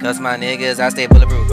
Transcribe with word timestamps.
Cause 0.00 0.20
my 0.20 0.36
niggas, 0.36 0.78
I 0.78 0.90
stay 0.90 1.08
bulletproof. 1.08 1.48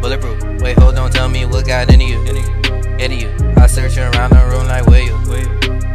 Bulletproof. 0.00 0.60
Wait, 0.60 0.76
hold 0.78 0.98
on, 0.98 1.12
tell 1.12 1.28
me 1.28 1.46
what 1.46 1.64
got 1.64 1.88
into 1.92 2.04
you. 2.06 2.18
Into 2.24 3.14
you. 3.14 3.32
I 3.56 3.68
search 3.68 3.96
around 3.96 4.30
the 4.30 4.44
room 4.50 4.66
like, 4.66 4.84
where 4.86 5.02
you? 5.02 5.14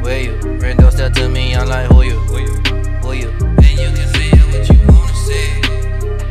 Where 0.01 0.21
you? 0.21 0.39
Friend 0.59 0.79
don't 0.79 0.91
step 0.91 1.11
to 1.13 1.27
me, 1.27 1.53
I'm 1.53 1.67
like, 1.67 1.91
who 1.91 2.03
you? 2.03 2.19
Who 2.19 3.11
you? 3.11 3.29
And 3.31 3.71
you 3.77 3.91
can 3.91 4.07
say 4.13 4.29
what 4.31 4.69
you 4.69 4.79
wanna 4.87 5.13
say. 5.13 5.61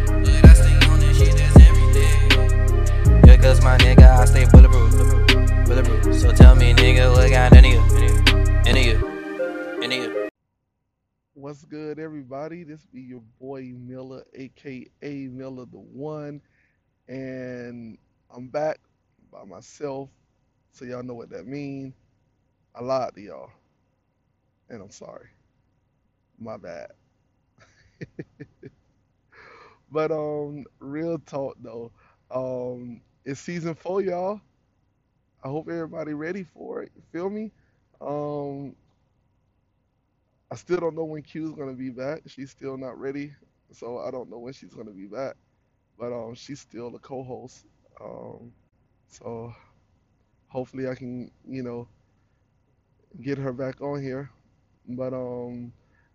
But 0.09 0.45
I 0.48 0.55
stay 0.55 0.88
on 0.88 1.01
this 1.01 1.19
shit, 1.19 1.37
that's 1.37 1.57
everything. 1.69 3.29
Yeah, 3.29 3.37
cause 3.37 3.62
my 3.62 3.77
nigga, 3.77 4.09
I 4.09 4.25
stay 4.25 4.46
bulletproof. 4.46 5.66
Bulletproof. 5.66 6.14
So 6.19 6.32
tell 6.32 6.55
me, 6.55 6.73
nigga, 6.73 7.12
what 7.12 7.29
got 7.30 7.55
into 7.55 7.69
you? 7.69 7.82
Into 8.64 8.80
you. 8.80 9.12
What's 11.42 11.64
good, 11.64 11.98
everybody? 11.98 12.62
This 12.62 12.87
be 12.87 13.01
your 13.01 13.23
boy 13.41 13.73
Miller, 13.77 14.23
aka 14.33 14.92
Miller 15.27 15.66
the 15.66 15.78
One, 15.80 16.41
and 17.09 17.98
I'm 18.34 18.48
back 18.48 18.80
by 19.33 19.45
myself, 19.45 20.10
so 20.73 20.84
y'all 20.84 21.02
know 21.02 21.14
what 21.14 21.30
that 21.30 21.47
mean. 21.47 21.95
I 22.74 22.83
lied 22.83 23.14
to 23.16 23.23
y'all, 23.23 23.50
and 24.69 24.83
I'm 24.83 24.91
sorry. 24.91 25.28
My 26.38 26.56
bad. 26.56 26.92
But 29.91 30.11
um, 30.11 30.64
real 30.80 31.19
talk 31.19 31.56
though, 31.61 31.92
um, 32.30 33.00
it's 33.24 33.41
season 33.41 33.74
four, 33.74 34.00
y'all. 34.02 34.41
I 35.45 35.48
hope 35.48 35.69
everybody 35.69 36.14
ready 36.14 36.45
for 36.45 36.83
it. 36.83 36.92
Feel 37.12 37.30
me? 37.30 37.52
Um, 38.00 38.77
I 40.52 40.56
still 40.56 40.79
don't 40.80 40.97
know 40.97 41.05
when 41.06 41.22
Q's 41.22 41.53
gonna 41.53 41.75
be 41.75 41.91
back. 41.91 42.22
She's 42.28 42.53
still 42.53 42.78
not 42.78 43.00
ready, 43.00 43.34
so 43.72 43.98
I 44.00 44.12
don't 44.12 44.31
know 44.31 44.39
when 44.41 44.55
she's 44.55 44.75
gonna 44.75 44.92
be 44.92 45.06
back. 45.06 45.36
But 45.98 46.12
um, 46.12 46.34
she's 46.34 46.61
still 46.61 46.91
the 46.91 47.00
co-host. 47.00 47.67
Um, 48.00 48.53
so 49.08 49.55
hopefully 50.48 50.89
I 50.89 50.95
can, 50.97 51.30
you 51.48 51.62
know, 51.62 51.89
get 53.23 53.39
her 53.39 53.53
back 53.53 53.80
on 53.80 54.03
here. 54.03 54.30
But 54.89 55.14
um, 55.14 55.73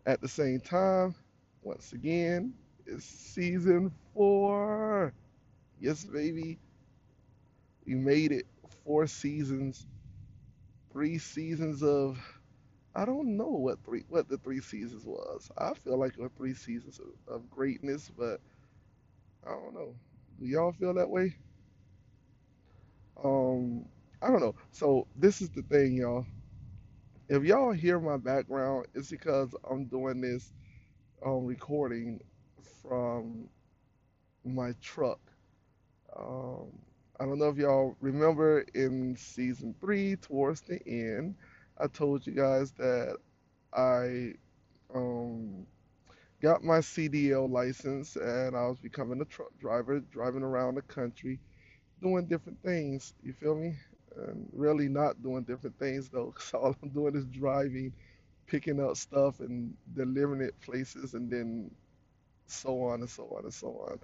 at 0.07 0.21
the 0.21 0.29
same 0.29 0.61
time, 0.61 1.15
once 1.63 1.93
again, 1.93 2.53
it's 2.87 3.05
season 3.05 3.91
four. 4.13 5.13
Yes, 5.79 6.05
baby, 6.05 6.59
we 7.85 7.95
made 7.95 8.31
it. 8.31 8.45
Four 8.83 9.07
seasons, 9.07 9.87
three 10.91 11.17
seasons 11.17 11.83
of 11.83 12.19
I 12.97 13.05
don't 13.05 13.37
know 13.37 13.47
what 13.49 13.85
three 13.85 14.03
what 14.09 14.29
the 14.29 14.39
three 14.39 14.61
seasons 14.61 15.05
was. 15.05 15.49
I 15.57 15.73
feel 15.75 15.97
like 15.97 16.15
it 16.15 16.21
was 16.21 16.31
three 16.37 16.55
seasons 16.55 16.99
of, 16.99 17.35
of 17.35 17.49
greatness, 17.49 18.11
but 18.17 18.41
I 19.45 19.51
don't 19.51 19.73
know. 19.73 19.95
Do 20.39 20.45
y'all 20.45 20.73
feel 20.73 20.93
that 20.95 21.09
way? 21.09 21.35
Um, 23.23 23.85
I 24.21 24.29
don't 24.29 24.41
know. 24.41 24.55
So 24.71 25.07
this 25.15 25.41
is 25.41 25.49
the 25.49 25.63
thing, 25.63 25.95
y'all. 25.95 26.25
If 27.29 27.43
y'all 27.45 27.71
hear 27.71 27.99
my 28.01 28.17
background, 28.17 28.87
it's 28.93 29.09
because 29.09 29.55
I'm 29.69 29.85
doing 29.85 30.21
this 30.21 30.51
um 31.25 31.45
recording 31.45 32.21
from 32.81 33.49
my 34.45 34.73
truck. 34.81 35.19
Um, 36.17 36.71
I 37.19 37.25
don't 37.25 37.39
know 37.39 37.49
if 37.49 37.57
y'all 37.57 37.95
remember 38.01 38.65
in 38.73 39.15
season 39.17 39.75
three, 39.79 40.15
towards 40.17 40.61
the 40.61 40.79
end, 40.87 41.35
I 41.79 41.87
told 41.87 42.25
you 42.27 42.33
guys 42.33 42.71
that 42.73 43.17
I 43.73 44.33
um 44.93 45.65
got 46.41 46.63
my 46.63 46.81
CDL 46.81 47.47
license 47.47 48.15
and 48.17 48.55
I 48.55 48.67
was 48.67 48.79
becoming 48.79 49.21
a 49.21 49.25
truck 49.25 49.49
driver, 49.59 49.99
driving 50.01 50.43
around 50.43 50.75
the 50.75 50.81
country, 50.83 51.39
doing 52.01 52.27
different 52.27 52.61
things. 52.63 53.13
You 53.23 53.33
feel 53.33 53.55
me? 53.55 53.75
And 54.17 54.49
really 54.53 54.89
not 54.89 55.21
doing 55.23 55.43
different 55.43 55.77
things 55.79 56.09
though, 56.09 56.31
'cause 56.33 56.53
all 56.55 56.75
I'm 56.83 56.89
doing 56.89 57.15
is 57.15 57.25
driving, 57.25 57.93
picking 58.47 58.81
up 58.81 58.97
stuff 58.97 59.39
and 59.41 59.75
delivering 59.95 60.41
it 60.41 60.59
places, 60.61 61.13
and 61.15 61.31
then 61.31 61.71
so 62.47 62.81
on 62.83 63.01
and 63.01 63.09
so 63.09 63.27
on 63.37 63.43
and 63.45 63.53
so 63.53 63.69
on. 63.89 63.99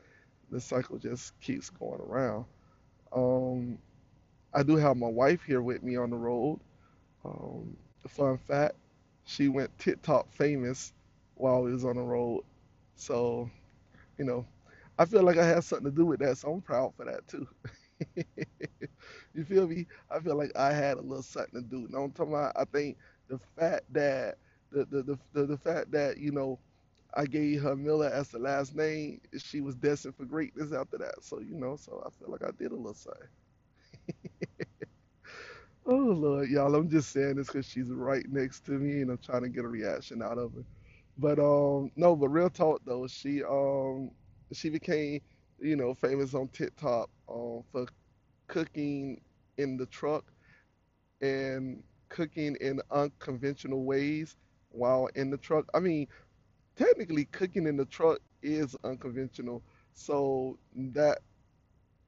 The 0.52 0.62
cycle 0.62 0.98
just 1.00 1.40
keeps 1.42 1.70
going 1.70 2.02
around. 2.02 2.46
Um, 3.14 3.80
I 4.54 4.64
do 4.64 4.78
have 4.78 4.98
my 4.98 5.08
wife 5.08 5.44
here 5.44 5.62
with 5.62 5.84
me 5.84 5.96
on 5.98 6.10
the 6.12 6.18
road. 6.18 6.60
Um, 7.26 7.78
fun 8.08 8.38
fact, 8.38 8.76
she 9.26 9.48
went 9.48 9.78
TikTok 9.80 10.32
famous 10.32 10.94
while 11.36 11.64
we 11.64 11.72
was 11.72 11.86
on 11.86 11.96
the 11.96 12.02
road. 12.02 12.44
So, 12.96 13.50
you 14.18 14.26
know, 14.26 14.46
I 15.00 15.06
feel 15.06 15.24
like 15.24 15.38
I 15.38 15.46
had 15.48 15.64
something 15.64 15.92
to 15.92 15.96
do 15.98 16.06
with 16.06 16.20
that, 16.22 16.38
so 16.38 16.54
I'm 16.54 16.62
proud 16.62 16.94
for 16.96 17.06
that 17.06 17.28
too. 17.28 17.48
You 19.34 19.44
feel 19.44 19.68
me? 19.68 19.88
I 20.10 20.20
feel 20.20 20.36
like 20.38 20.52
I 20.56 20.74
had 20.74 20.98
a 20.98 21.02
little 21.02 21.24
something 21.24 21.62
to 21.62 21.68
do. 21.68 21.88
Now 21.90 22.04
I'm 22.04 22.12
talking 22.12 22.34
about 22.34 22.54
I 22.56 22.66
think 22.66 22.98
the 23.28 23.40
fact 23.58 23.84
that 23.94 24.38
the 24.72 24.86
the, 24.86 25.04
the, 25.04 25.20
the, 25.34 25.46
the 25.48 25.58
fact 25.58 25.92
that, 25.92 26.18
you 26.18 26.32
know, 26.32 26.60
I 27.16 27.26
gave 27.26 27.62
her 27.64 27.76
Miller 27.76 28.10
as 28.10 28.30
the 28.30 28.40
last 28.40 28.76
name, 28.76 29.22
she 29.38 29.62
was 29.62 29.76
destined 29.76 30.16
for 30.16 30.26
greatness 30.26 30.72
after 30.74 30.98
that. 31.00 31.24
So, 31.24 31.40
you 31.40 31.56
know, 31.56 31.76
so 31.76 32.04
I 32.06 32.10
feel 32.20 32.32
like 32.32 32.44
I 32.44 32.52
did 32.58 32.72
a 32.72 32.76
little 32.76 32.94
something. 32.94 33.28
Oh 35.86 35.96
Lord, 35.96 36.50
y'all, 36.50 36.76
I'm 36.76 36.90
just 36.90 37.12
saying 37.12 37.36
this 37.36 37.48
because 37.48 37.66
she's 37.66 37.90
right 37.90 38.26
next 38.32 38.66
to 38.68 38.72
me 38.74 39.02
and 39.02 39.12
I'm 39.12 39.18
trying 39.20 39.44
to 39.44 39.50
get 39.50 39.66
a 39.66 39.68
reaction 39.68 40.22
out 40.24 40.38
of 40.38 40.54
her. 40.54 40.64
But 41.18 41.40
um 41.40 41.92
no, 41.98 42.16
but 42.16 42.30
real 42.30 42.50
talk 42.50 42.82
though, 42.86 43.08
she 43.08 43.44
um 43.44 44.12
she 44.54 44.70
became, 44.70 45.22
you 45.60 45.76
know, 45.76 45.94
famous 45.94 46.34
on 46.36 46.50
TikTok 46.50 47.10
um 47.30 47.64
for 47.72 47.88
cooking 48.48 49.22
in 49.58 49.78
the 49.78 49.88
truck 49.88 50.26
and 51.22 51.84
cooking 52.10 52.58
in 52.62 52.82
unconventional 52.92 53.86
ways 53.86 54.38
while 54.72 55.10
in 55.16 55.30
the 55.32 55.38
truck. 55.38 55.66
I 55.74 55.80
mean, 55.80 56.08
technically 56.78 57.26
cooking 57.26 57.68
in 57.68 57.78
the 57.78 57.86
truck 57.86 58.20
is 58.44 58.76
unconventional. 58.84 59.64
So 59.94 60.58
that 60.76 61.20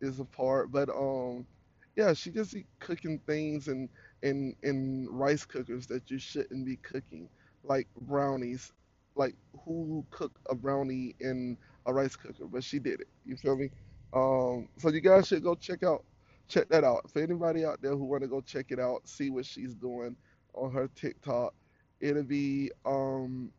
is 0.02 0.20
a 0.20 0.26
part, 0.26 0.72
but 0.72 0.90
um, 0.90 1.46
yeah, 1.96 2.14
she 2.14 2.32
just 2.32 2.54
be 2.54 2.66
cooking 2.80 3.20
things 3.28 3.68
in 3.68 3.90
in 4.24 4.56
in 4.64 5.08
rice 5.12 5.46
cookers 5.46 5.88
that 5.88 6.10
you 6.12 6.20
shouldn't 6.20 6.66
be 6.66 6.78
cooking, 6.78 7.30
like 7.64 7.88
brownies. 8.02 8.72
Like 9.16 9.36
who 9.66 10.06
cook 10.12 10.40
a 10.50 10.56
brownie 10.56 11.16
in 11.22 11.58
a 11.86 11.94
rice 11.94 12.16
cooker? 12.16 12.48
But 12.48 12.64
she 12.64 12.80
did 12.80 13.02
it. 13.02 13.08
You 13.26 13.38
feel 13.38 13.56
me? 13.58 13.70
Um, 14.14 14.70
so 14.78 14.90
you 14.90 15.02
guys 15.02 15.28
should 15.28 15.44
go 15.44 15.56
check 15.56 15.84
out 15.84 16.04
check 16.48 16.70
that 16.70 16.84
out. 16.84 17.10
For 17.12 17.22
anybody 17.22 17.66
out 17.66 17.82
there 17.82 17.92
who 17.96 18.06
want 18.06 18.24
to 18.24 18.30
go 18.30 18.42
check 18.42 18.68
it 18.70 18.80
out, 18.80 19.08
see 19.08 19.30
what 19.30 19.46
she's 19.46 19.76
doing 19.76 20.16
on 20.54 20.72
her 20.72 20.90
TikTok, 20.96 21.54
it'll 22.02 22.24
be 22.24 22.72
um 22.86 23.52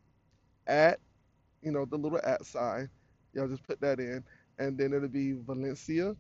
at 0.67 1.01
you 1.63 1.73
know 1.73 1.85
the 1.85 1.97
little 1.97 2.21
at 2.25 2.45
sign. 2.47 2.89
Y'all 3.35 3.49
just 3.49 3.65
put 3.65 3.81
that 3.81 4.01
in, 4.01 4.25
and 4.59 4.79
then 4.79 4.93
it'll 4.93 5.09
be 5.09 5.33
Valencia 5.35 6.17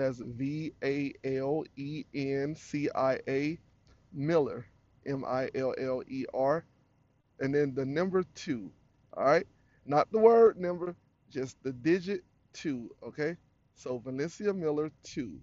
that's 0.00 0.18
V 0.20 0.72
A 0.84 1.12
L 1.24 1.64
E 1.76 2.04
N 2.14 2.54
C 2.56 2.88
I 2.94 3.20
A 3.28 3.58
Miller, 4.12 4.66
M 5.06 5.24
I 5.26 5.50
L 5.54 5.74
L 5.78 6.02
E 6.08 6.24
R, 6.34 6.64
and 7.40 7.54
then 7.54 7.74
the 7.74 7.84
number 7.86 8.24
two. 8.34 8.70
All 9.16 9.24
right, 9.24 9.46
not 9.86 10.10
the 10.12 10.18
word 10.18 10.58
number, 10.58 10.96
just 11.30 11.62
the 11.62 11.72
digit 11.72 12.24
two. 12.52 12.90
Okay, 13.02 13.36
so 13.74 13.98
Valencia 13.98 14.52
Miller 14.54 14.90
two, 15.02 15.40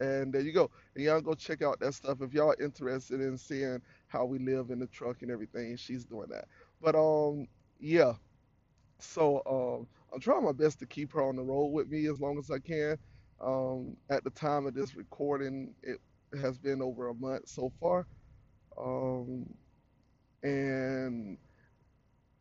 and 0.00 0.32
there 0.32 0.42
you 0.42 0.52
go. 0.52 0.70
And 0.94 1.04
y'all 1.04 1.20
go 1.20 1.34
check 1.34 1.62
out 1.62 1.80
that 1.80 1.94
stuff 1.94 2.22
if 2.22 2.32
y'all 2.34 2.50
are 2.52 2.62
interested 2.62 3.20
in 3.20 3.38
seeing 3.38 3.80
how 4.08 4.24
we 4.24 4.38
live 4.38 4.70
in 4.70 4.78
the 4.80 4.86
truck 4.88 5.22
and 5.22 5.30
everything. 5.30 5.76
She's 5.76 6.04
doing 6.04 6.28
that. 6.30 6.46
But 6.82 6.94
um, 6.96 7.46
yeah. 7.80 8.14
So 8.98 9.42
um, 9.46 9.86
I'm 10.12 10.20
trying 10.20 10.44
my 10.44 10.52
best 10.52 10.78
to 10.80 10.86
keep 10.86 11.12
her 11.12 11.22
on 11.22 11.36
the 11.36 11.42
road 11.42 11.68
with 11.68 11.88
me 11.88 12.06
as 12.08 12.20
long 12.20 12.38
as 12.38 12.50
I 12.50 12.58
can. 12.58 12.98
Um, 13.40 13.96
at 14.10 14.24
the 14.24 14.30
time 14.30 14.66
of 14.66 14.74
this 14.74 14.94
recording, 14.96 15.74
it 15.82 15.98
has 16.40 16.58
been 16.58 16.82
over 16.82 17.08
a 17.08 17.14
month 17.14 17.48
so 17.48 17.72
far. 17.80 18.06
Um, 18.78 19.46
and 20.42 21.38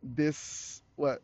this, 0.04 0.82
what, 0.96 1.22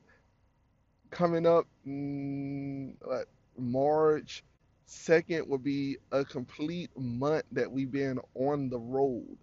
coming 1.12 1.46
up, 1.46 1.66
mm, 1.88 2.94
what, 3.02 3.28
March 3.58 4.44
2nd 4.88 5.48
will 5.48 5.58
be 5.58 5.98
a 6.12 6.24
complete 6.26 6.90
month 6.98 7.46
that 7.52 7.72
we've 7.72 7.92
been 7.92 8.20
on 8.36 8.70
the 8.70 8.80
road, 8.80 9.38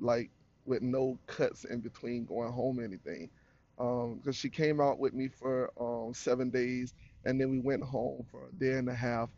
like 0.00 0.30
with 0.66 0.82
no 0.82 1.18
cuts 1.26 1.64
in 1.64 1.80
between 1.80 2.24
going 2.24 2.52
home 2.52 2.82
anything. 2.82 3.30
Um, 3.78 4.16
because 4.16 4.36
she 4.36 4.50
came 4.50 4.80
out 4.80 4.98
with 4.98 5.14
me 5.14 5.28
for 5.28 5.70
um 5.80 6.14
seven 6.14 6.50
days, 6.50 6.94
and 7.24 7.40
then 7.40 7.50
we 7.50 7.58
went 7.58 7.82
home 7.82 8.24
for 8.30 8.48
a 8.48 8.54
day 8.56 8.74
and 8.74 8.88
a 8.88 8.94
half, 8.94 9.30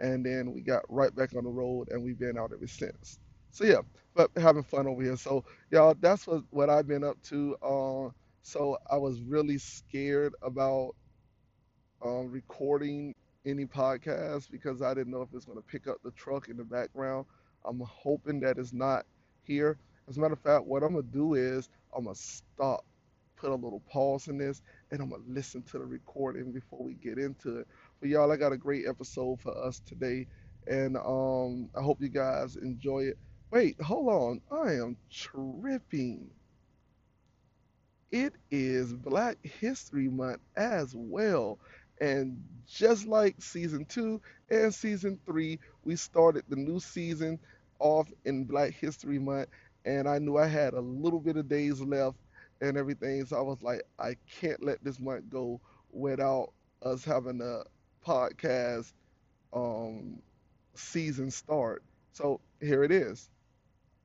and 0.00 0.24
then 0.24 0.52
we 0.52 0.60
got 0.62 0.82
right 0.88 1.14
back 1.14 1.34
on 1.36 1.44
the 1.44 1.50
road, 1.50 1.88
and 1.90 2.02
we've 2.02 2.18
been 2.18 2.38
out 2.38 2.52
ever 2.52 2.66
since. 2.66 3.18
So 3.50 3.64
yeah, 3.64 3.80
but 4.14 4.30
having 4.36 4.62
fun 4.62 4.86
over 4.86 5.02
here. 5.02 5.16
So 5.16 5.44
y'all, 5.70 5.94
that's 6.00 6.26
what 6.26 6.42
what 6.50 6.70
I've 6.70 6.88
been 6.88 7.04
up 7.04 7.22
to. 7.24 7.56
Uh, 7.62 8.10
so 8.42 8.78
I 8.90 8.96
was 8.96 9.20
really 9.22 9.58
scared 9.58 10.34
about 10.42 10.94
um, 12.04 12.30
recording 12.30 13.14
any 13.46 13.66
podcast 13.66 14.50
because 14.50 14.82
I 14.82 14.94
didn't 14.94 15.12
know 15.12 15.22
if 15.22 15.28
it's 15.34 15.44
going 15.46 15.58
to 15.58 15.64
pick 15.64 15.86
up 15.86 15.98
the 16.04 16.10
truck 16.12 16.48
in 16.48 16.56
the 16.56 16.64
background. 16.64 17.26
I'm 17.64 17.80
hoping 17.80 18.40
that 18.40 18.58
it's 18.58 18.72
not 18.72 19.06
here. 19.42 19.78
As 20.08 20.16
a 20.16 20.20
matter 20.20 20.34
of 20.34 20.40
fact, 20.40 20.64
what 20.64 20.82
I'm 20.82 20.94
gonna 20.94 21.02
do 21.02 21.34
is 21.34 21.68
I'm 21.94 22.04
gonna 22.04 22.14
stop, 22.14 22.84
put 23.36 23.50
a 23.50 23.54
little 23.54 23.82
pause 23.90 24.28
in 24.28 24.38
this, 24.38 24.62
and 24.90 25.02
I'm 25.02 25.10
gonna 25.10 25.22
listen 25.28 25.62
to 25.64 25.78
the 25.78 25.84
recording 25.84 26.50
before 26.52 26.82
we 26.82 26.94
get 26.94 27.18
into 27.18 27.58
it. 27.58 27.68
But 28.00 28.08
y'all, 28.10 28.30
I 28.32 28.36
got 28.36 28.52
a 28.52 28.56
great 28.56 28.86
episode 28.86 29.40
for 29.40 29.56
us 29.56 29.80
today, 29.80 30.26
and 30.66 30.96
um, 30.96 31.70
I 31.76 31.82
hope 31.82 32.00
you 32.00 32.08
guys 32.08 32.56
enjoy 32.56 33.04
it. 33.04 33.18
Wait, 33.50 33.80
hold 33.80 34.08
on, 34.08 34.40
I 34.50 34.74
am 34.74 34.96
tripping. 35.10 36.30
It 38.10 38.34
is 38.50 38.92
Black 38.94 39.38
History 39.42 40.08
Month 40.08 40.40
as 40.56 40.94
well. 40.94 41.58
And 42.00 42.42
just 42.66 43.06
like 43.06 43.40
season 43.40 43.84
two 43.86 44.20
and 44.50 44.72
season 44.74 45.18
three, 45.26 45.58
we 45.84 45.96
started 45.96 46.44
the 46.48 46.56
new 46.56 46.80
season 46.80 47.38
off 47.80 48.08
in 48.24 48.44
Black 48.44 48.72
History 48.74 49.18
Month. 49.18 49.48
And 49.84 50.08
I 50.08 50.18
knew 50.18 50.36
I 50.36 50.46
had 50.46 50.74
a 50.74 50.80
little 50.80 51.20
bit 51.20 51.36
of 51.36 51.48
days 51.48 51.80
left 51.80 52.18
and 52.60 52.76
everything. 52.76 53.24
So 53.26 53.36
I 53.38 53.42
was 53.42 53.62
like, 53.62 53.82
I 53.98 54.16
can't 54.40 54.62
let 54.62 54.82
this 54.84 55.00
month 55.00 55.28
go 55.30 55.60
without 55.90 56.52
us 56.82 57.04
having 57.04 57.40
a 57.40 57.62
podcast 58.06 58.92
um, 59.52 60.18
season 60.74 61.30
start. 61.30 61.82
So 62.12 62.40
here 62.60 62.84
it 62.84 62.92
is. 62.92 63.30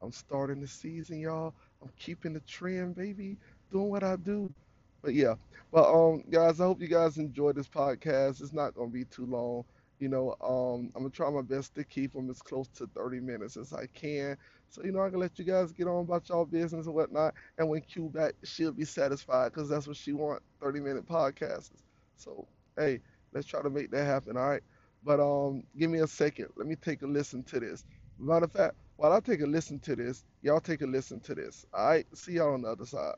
I'm 0.02 0.12
starting 0.12 0.62
the 0.62 0.68
season, 0.68 1.20
y'all. 1.20 1.54
I'm 1.82 1.90
keeping 1.98 2.34
the 2.34 2.42
trend, 2.42 2.96
baby. 2.96 3.38
Doing 3.72 3.90
what 3.90 4.04
I 4.04 4.16
do. 4.18 4.54
But 5.02 5.14
yeah. 5.14 5.36
But 5.72 5.92
um 5.92 6.24
guys, 6.30 6.60
I 6.62 6.66
hope 6.66 6.82
you 6.82 6.88
guys 6.88 7.18
enjoy 7.18 7.54
this 7.54 7.68
podcast. 7.68 8.42
It's 8.42 8.54
not 8.54 8.76
gonna 8.76 8.90
be 8.92 9.06
too 9.06 9.26
long. 9.26 9.66
You 10.00 10.10
know, 10.10 10.36
um 10.42 10.92
I'm 10.96 11.04
gonna 11.04 11.10
try 11.10 11.30
my 11.30 11.42
best 11.42 11.76
to 11.76 11.84
keep 11.84 12.14
them 12.14 12.30
as 12.30 12.42
close 12.42 12.68
to 12.70 12.88
30 12.96 13.20
minutes 13.20 13.58
as 13.58 13.74
I 13.74 13.88
can. 13.88 14.38
So, 14.70 14.84
you 14.84 14.92
know, 14.92 15.02
I 15.02 15.10
can 15.10 15.20
let 15.20 15.38
you 15.40 15.46
guys 15.46 15.72
get 15.72 15.88
on 15.88 16.04
about 16.04 16.28
y'all 16.30 16.46
business 16.46 16.86
and 16.88 16.96
whatnot. 16.96 17.34
And 17.58 17.70
when 17.70 17.82
Q 17.82 18.10
back, 18.10 18.34
she'll 18.44 18.72
be 18.72 18.86
satisfied 18.86 19.54
because 19.54 19.70
that's 19.70 19.88
what 19.88 19.98
she 19.98 20.14
want, 20.14 20.42
30 20.62 20.80
minute 20.80 21.08
podcasts. 21.08 21.72
So, 22.16 22.48
hey, 22.78 23.02
let's 23.34 23.48
try 23.48 23.62
to 23.62 23.70
make 23.70 23.92
that 23.92 24.06
happen, 24.06 24.38
all 24.38 24.50
right? 24.50 24.64
But 25.04 25.20
um 25.20 25.64
give 25.78 25.90
me 25.90 26.00
a 26.00 26.08
second. 26.08 26.50
Let 26.56 26.68
me 26.68 26.76
take 26.76 27.02
a 27.02 27.08
listen 27.08 27.44
to 27.44 27.60
this. 27.60 27.86
Matter 28.20 28.46
of 28.46 28.52
fact, 28.52 28.76
while 28.98 29.12
I 29.12 29.20
take 29.20 29.42
a 29.42 29.48
listen 29.48 29.80
to 29.80 29.96
this, 29.96 30.24
y'all 30.42 30.60
take 30.60 30.82
a 30.82 30.88
listen 30.88 31.20
to 31.22 31.36
this. 31.36 31.66
All 31.74 31.88
right, 31.88 32.06
see 32.14 32.34
y'all 32.34 32.54
on 32.54 32.62
the 32.62 32.70
other 32.70 32.86
side. 32.86 33.16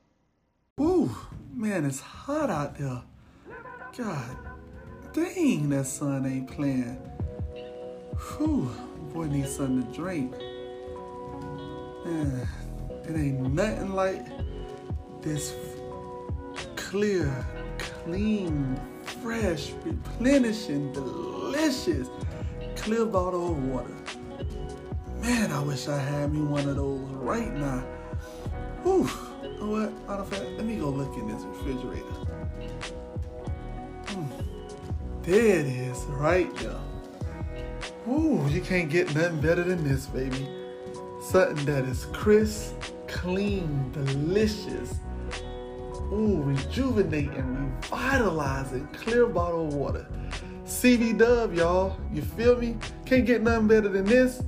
Woo, 0.78 1.16
man, 1.54 1.86
it's 1.86 2.00
hot 2.00 2.50
out 2.50 2.78
there. 2.78 3.02
God 3.98 4.38
dang, 5.16 5.70
that 5.70 5.86
sun 5.86 6.26
ain't 6.26 6.52
playing. 6.52 6.98
Whew, 8.38 8.70
boy 9.14 9.28
needs 9.28 9.56
something 9.56 9.90
to 9.90 9.98
drink. 9.98 10.32
Man, 12.06 12.48
it 13.06 13.16
ain't 13.16 13.54
nothing 13.54 13.94
like 13.94 14.26
this 15.22 15.56
clear, 16.76 17.34
clean, 17.78 18.78
fresh, 19.26 19.72
replenishing, 19.84 20.94
delicious, 20.94 22.10
clear 22.76 23.08
bottle 23.08 23.54
of 23.54 23.66
water. 23.70 23.96
Man, 25.20 25.52
I 25.52 25.64
wish 25.64 25.88
I 25.88 25.98
had 25.98 26.32
me 26.32 26.42
one 26.42 26.70
of 26.70 26.76
those 26.76 27.00
right 27.10 27.52
now. 27.56 27.80
Whew. 28.84 29.10
You 29.42 29.58
know 29.58 29.66
what? 29.66 30.08
Matter 30.08 30.22
of 30.22 30.30
fact, 30.30 30.44
let 30.58 30.64
me 30.64 30.76
go 30.76 30.90
look 30.90 31.18
in 31.18 31.28
this 31.28 31.42
refrigerator. 31.42 32.06
Hmm. 34.10 34.28
There 35.24 35.60
it 35.60 35.66
is, 35.66 35.98
right 36.04 36.56
there. 36.58 36.78
Ooh, 38.08 38.48
you 38.48 38.62
can't 38.62 38.92
get 38.92 39.16
nothing 39.16 39.42
better 39.42 39.64
than 39.64 39.84
this, 39.84 40.06
baby. 40.06 40.48
Something 41.24 41.66
that 41.66 41.86
is 41.86 42.06
crisp, 42.14 42.76
clean, 43.08 43.92
delicious. 43.92 45.00
Ooh, 46.14 46.42
rejuvenating, 46.44 47.74
revitalizing, 47.92 48.88
clear 48.94 49.26
bottle 49.26 49.68
of 49.68 49.74
water. 49.74 50.08
CB 50.66 51.18
Dub, 51.18 51.54
y'all. 51.54 51.98
You 52.14 52.22
feel 52.22 52.58
me? 52.58 52.78
Can't 53.06 53.26
get 53.26 53.42
nothing 53.42 53.68
better 53.68 53.90
than 53.90 54.06
this. 54.06 54.44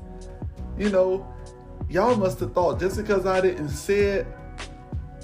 You 0.77 0.89
know, 0.89 1.27
y'all 1.89 2.15
must 2.15 2.39
have 2.39 2.53
thought 2.53 2.79
just 2.79 2.97
because 2.97 3.25
I 3.25 3.41
didn't 3.41 3.69
say 3.69 3.99
it 3.99 4.27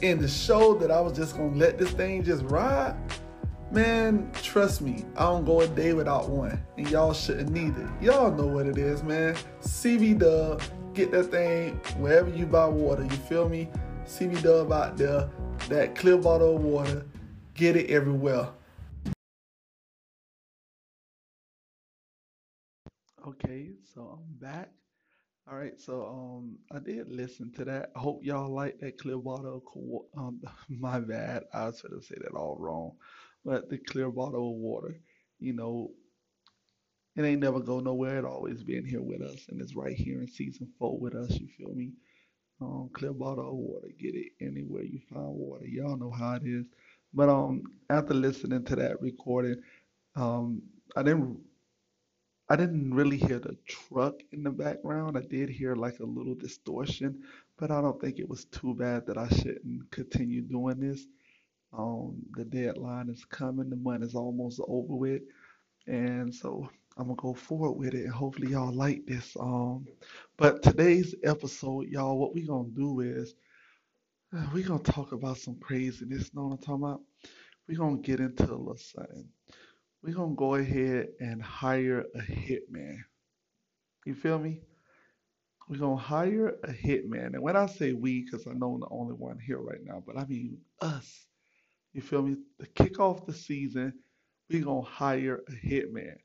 in 0.02 0.20
the 0.20 0.28
show 0.28 0.74
that 0.76 0.92
I 0.92 1.00
was 1.00 1.14
just 1.14 1.38
gonna 1.38 1.56
let 1.56 1.78
this 1.78 1.92
thing 1.92 2.24
just 2.24 2.44
ride. 2.46 2.96
Man, 3.72 4.32
trust 4.42 4.82
me, 4.82 5.06
I 5.16 5.24
don't 5.24 5.46
go 5.46 5.62
a 5.62 5.68
day 5.68 5.94
without 5.94 6.30
one, 6.30 6.62
and 6.78 6.90
y'all 6.90 7.14
shouldn't 7.14 7.50
neither. 7.50 7.92
Y'all 8.02 8.32
know 8.32 8.46
what 8.46 8.68
it 8.68 8.78
is, 8.78 9.02
man. 9.02 9.36
CB 9.62 10.20
Dub, 10.20 10.62
get 10.94 11.12
that 11.12 11.32
thing 11.32 11.80
wherever 11.98 12.30
you 12.30 12.46
buy 12.46 12.68
water. 12.68 13.04
You 13.04 13.10
feel 13.10 13.50
me? 13.50 13.70
CB 14.06 14.44
Dub 14.44 14.72
out 14.72 14.98
there, 14.98 15.30
that 15.70 15.96
clear 15.96 16.18
bottle 16.18 16.58
of 16.58 16.62
water, 16.64 17.06
get 17.54 17.76
it 17.76 17.90
everywhere. 17.90 18.50
Okay, 23.26 23.72
so 23.94 24.20
I'm 24.20 24.40
back. 24.40 24.70
All 25.50 25.58
right, 25.58 25.80
so 25.80 26.06
um, 26.06 26.58
I 26.72 26.80
did 26.80 27.10
listen 27.10 27.52
to 27.54 27.66
that. 27.66 27.92
I 27.96 28.00
hope 28.00 28.24
y'all 28.24 28.54
like 28.54 28.80
that 28.80 28.98
clear 28.98 29.18
bottle. 29.18 29.64
Um, 30.18 30.42
my 30.70 31.00
bad, 31.00 31.44
I 31.54 31.66
was 31.66 31.82
gonna 31.82 32.02
say 32.02 32.16
that 32.22 32.36
all 32.36 32.58
wrong, 32.60 32.92
but 33.46 33.70
the 33.70 33.78
clear 33.78 34.10
bottle 34.10 34.52
of 34.52 34.58
water. 34.58 35.00
You 35.40 35.54
know, 35.54 35.92
it 37.16 37.24
ain't 37.24 37.42
never 37.42 37.60
go 37.60 37.80
nowhere. 37.80 38.20
It 38.20 38.26
always 38.26 38.64
been 38.64 38.86
here 38.86 39.02
with 39.02 39.22
us, 39.22 39.46
and 39.50 39.62
it's 39.62 39.76
right 39.76 39.96
here 39.96 40.20
in 40.20 40.28
season 40.28 40.68
four 40.78 40.98
with 41.00 41.16
us. 41.16 41.32
You 41.32 41.48
feel 41.48 41.74
me? 41.74 41.94
Um, 42.62 42.90
clear 42.94 43.14
bottle 43.14 43.50
of 43.50 43.56
water. 43.56 43.90
Get 44.00 44.16
it 44.16 44.32
anywhere 44.42 44.84
you 44.84 45.00
find 45.12 45.28
water. 45.28 45.66
Y'all 45.66 45.98
know 45.98 46.12
how 46.12 46.36
it 46.36 46.44
is. 46.46 46.66
But 47.14 47.30
um, 47.30 47.64
after 47.90 48.14
listening 48.14 48.64
to 48.66 48.76
that 48.78 49.02
recording, 49.02 49.62
um, 50.16 50.62
I 50.96 51.04
didn't 51.04 51.40
I 52.50 52.56
didn't 52.56 52.94
really 52.94 53.18
hear 53.18 53.40
the 53.40 53.58
truck 53.68 54.16
in 54.32 54.44
the 54.44 54.52
background. 54.52 55.18
I 55.18 55.22
did 55.22 55.50
hear 55.50 55.76
like 55.76 56.00
a 56.00 56.06
little 56.06 56.36
distortion, 56.36 57.24
but 57.58 57.72
I 57.72 57.82
don't 57.82 58.00
think 58.00 58.20
it 58.20 58.30
was 58.30 58.46
too 58.46 58.76
bad 58.76 59.08
that 59.08 59.18
I 59.18 59.28
shouldn't 59.30 59.90
continue 59.92 60.42
doing 60.42 60.80
this. 60.80 61.08
Um, 61.74 62.24
the 62.36 62.46
deadline 62.46 63.10
is 63.10 63.26
coming, 63.26 63.70
the 63.70 63.76
month 63.78 64.04
is 64.04 64.16
almost 64.16 64.62
over 64.68 64.96
with, 64.96 65.24
and 65.88 66.34
so 66.34 66.70
I'm 66.98 67.06
gonna 67.06 67.16
go 67.16 67.34
forward 67.34 67.74
with 67.74 67.94
it, 67.94 68.06
and 68.06 68.14
hopefully 68.14 68.52
y'all 68.52 68.74
like 68.74 69.06
this. 69.06 69.36
Um, 69.40 69.86
but 70.38 70.62
today's 70.62 71.16
episode, 71.24 71.88
y'all, 71.88 72.18
what 72.18 72.34
we 72.34 72.46
gonna 72.46 72.70
do 72.70 73.02
is 73.02 73.36
uh, 74.36 74.46
we 74.54 74.64
gonna 74.64 74.84
talk 74.84 75.12
about 75.12 75.38
some 75.38 75.60
craziness. 75.60 76.34
Know 76.34 76.44
what 76.44 76.54
I'm 76.54 76.58
talking 76.60 76.84
about? 76.84 77.02
we 77.68 77.76
gonna 77.76 77.98
get 77.98 78.20
into 78.20 78.44
a 78.44 78.56
little 78.56 78.78
something. 78.78 79.30
we 80.02 80.12
gonna 80.12 80.36
go 80.36 80.56
ahead 80.56 81.08
and 81.20 81.42
hire 81.42 82.06
a 82.16 82.20
hitman. 82.22 82.98
You 84.06 84.16
feel 84.16 84.38
me? 84.40 84.62
We're 85.70 85.78
gonna 85.80 85.96
hire 85.96 86.50
a 86.64 86.74
hitman. 86.74 87.34
And 87.34 87.42
when 87.42 87.56
I 87.56 87.68
say 87.68 87.94
we, 87.94 88.24
because 88.24 88.46
I 88.48 88.54
know 88.54 88.74
I'm 88.74 88.82
the 88.82 88.88
only 88.92 89.14
one 89.14 89.40
here 89.40 89.60
right 89.60 89.80
now, 89.84 90.04
but 90.06 90.18
I 90.18 90.26
mean 90.26 90.58
us. 90.82 91.26
You 91.94 92.02
feel 92.02 92.22
me? 92.24 92.36
To 92.60 92.68
kick 92.68 93.00
off 93.00 93.26
the 93.26 93.34
season, 93.34 93.94
we're 94.50 94.66
gonna 94.66 94.82
hire 94.82 95.42
a 95.48 95.52
hitman. 95.68 96.18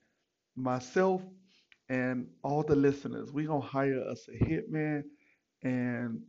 Myself 0.58 1.22
and 1.88 2.28
all 2.42 2.62
the 2.62 2.76
listeners, 2.76 3.32
we're 3.32 3.48
gonna 3.48 3.60
hire 3.60 4.00
us 4.02 4.28
a 4.28 4.44
hitman 4.44 5.04
and 5.62 6.22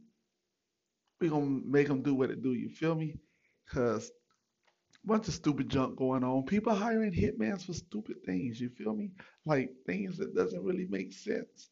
we're 1.19 1.29
gonna 1.29 1.61
make 1.65 1.87
them 1.87 2.01
do 2.01 2.15
what 2.15 2.29
it 2.31 2.41
do. 2.41 2.53
You 2.53 2.69
feel 2.69 2.95
me? 2.95 3.15
Cause 3.71 4.11
bunch 5.05 5.27
of 5.27 5.33
stupid 5.33 5.69
junk 5.69 5.97
going 5.97 6.23
on. 6.23 6.43
People 6.45 6.73
hiring 6.75 7.13
hitmans 7.13 7.65
for 7.65 7.73
stupid 7.73 8.17
things. 8.25 8.59
You 8.61 8.69
feel 8.69 8.95
me? 8.95 9.11
Like 9.45 9.71
things 9.85 10.17
that 10.17 10.35
doesn't 10.35 10.63
really 10.63 10.87
make 10.89 11.13
sense, 11.13 11.69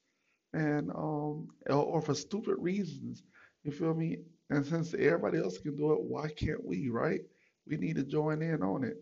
and 0.54 0.92
um, 0.92 1.50
or, 1.70 1.76
or 1.84 2.02
for 2.02 2.16
stupid 2.16 2.58
reasons. 2.60 3.24
You 3.64 3.72
feel 3.72 3.94
me? 3.94 4.20
And 4.50 4.66
since 4.66 4.94
everybody 4.94 5.40
else 5.40 5.58
can 5.60 5.76
do 5.78 5.94
it, 5.94 6.02
why 6.02 6.30
can't 6.30 6.66
we? 6.66 6.90
Right? 6.90 7.22
We 7.68 7.78
need 7.78 7.98
to 7.98 8.04
join 8.04 8.42
in 8.42 8.64
on 8.64 8.84
it. 8.84 8.98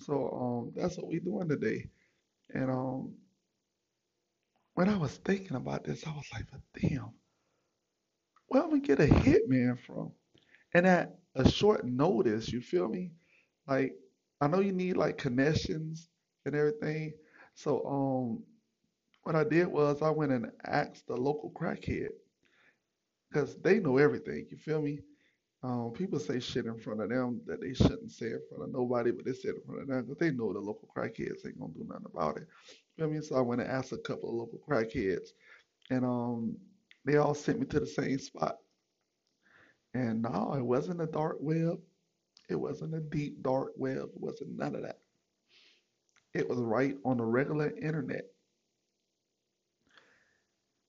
So 0.00 0.30
um, 0.30 0.72
that's 0.76 0.96
what 0.98 1.08
we're 1.08 1.20
doing 1.20 1.48
today. 1.48 1.86
And 2.54 2.70
um, 2.70 3.14
when 4.72 4.88
I 4.88 4.96
was 4.96 5.18
thinking 5.18 5.56
about 5.58 5.84
this, 5.84 6.06
I 6.06 6.10
was 6.10 6.24
like, 6.32 6.46
damn, 6.80 7.12
where 8.48 8.62
am 8.62 8.68
I 8.68 8.78
going 8.78 8.82
to 8.82 8.88
get 8.96 9.00
a 9.00 9.12
hitman 9.14 9.78
from? 9.78 10.12
And 10.74 10.86
at 10.86 11.16
a 11.34 11.50
short 11.50 11.84
notice, 11.86 12.48
you 12.52 12.60
feel 12.60 12.88
me? 12.88 13.12
Like, 13.68 13.94
I 14.40 14.48
know 14.48 14.60
you 14.60 14.72
need 14.72 14.96
like 14.96 15.18
connections 15.18 16.08
and 16.46 16.54
everything. 16.54 17.14
So, 17.54 17.84
um, 17.86 18.44
what 19.24 19.36
I 19.36 19.44
did 19.44 19.68
was 19.68 20.02
I 20.02 20.10
went 20.10 20.32
and 20.32 20.50
asked 20.66 21.06
the 21.08 21.16
local 21.16 21.50
crackhead 21.52 22.10
because 23.30 23.56
they 23.56 23.80
know 23.80 23.96
everything. 23.98 24.46
You 24.50 24.56
feel 24.58 24.82
me? 24.82 25.00
Um, 25.62 25.92
people 25.92 26.20
say 26.20 26.40
shit 26.40 26.66
in 26.66 26.78
front 26.78 27.02
of 27.02 27.10
them 27.10 27.40
that 27.46 27.60
they 27.60 27.74
shouldn't 27.74 28.12
say 28.12 28.26
in 28.26 28.40
front 28.48 28.64
of 28.64 28.72
nobody, 28.72 29.10
but 29.10 29.24
they 29.24 29.32
said 29.32 29.56
in 29.56 29.62
front 29.66 29.82
of 29.82 29.88
them 29.88 30.04
because 30.04 30.18
they 30.18 30.30
know 30.30 30.52
the 30.52 30.60
local 30.60 30.88
crackheads 30.96 31.46
ain't 31.46 31.58
gonna 31.60 31.72
do 31.74 31.84
nothing 31.88 32.06
about 32.12 32.36
it. 32.36 32.46
You 32.96 33.04
I 33.06 33.08
mean? 33.08 33.22
So 33.22 33.36
I 33.36 33.40
went 33.40 33.60
and 33.62 33.70
asked 33.70 33.92
a 33.92 33.98
couple 33.98 34.30
of 34.30 34.36
local 34.36 34.60
crackheads, 34.68 35.30
and 35.90 36.04
um, 36.04 36.56
they 37.04 37.16
all 37.16 37.34
sent 37.34 37.60
me 37.60 37.66
to 37.66 37.80
the 37.80 37.86
same 37.86 38.18
spot. 38.18 38.58
And 39.94 40.22
no, 40.22 40.54
it 40.56 40.62
wasn't 40.64 41.02
a 41.02 41.06
dark 41.06 41.38
web. 41.40 41.80
It 42.48 42.56
wasn't 42.56 42.94
a 42.94 43.00
deep 43.00 43.42
dark 43.42 43.72
web. 43.76 43.98
It 44.14 44.20
wasn't 44.20 44.56
none 44.58 44.76
of 44.76 44.82
that. 44.82 45.00
It 46.34 46.48
was 46.48 46.58
right 46.58 46.96
on 47.04 47.18
the 47.18 47.24
regular 47.24 47.70
internet. 47.82 48.24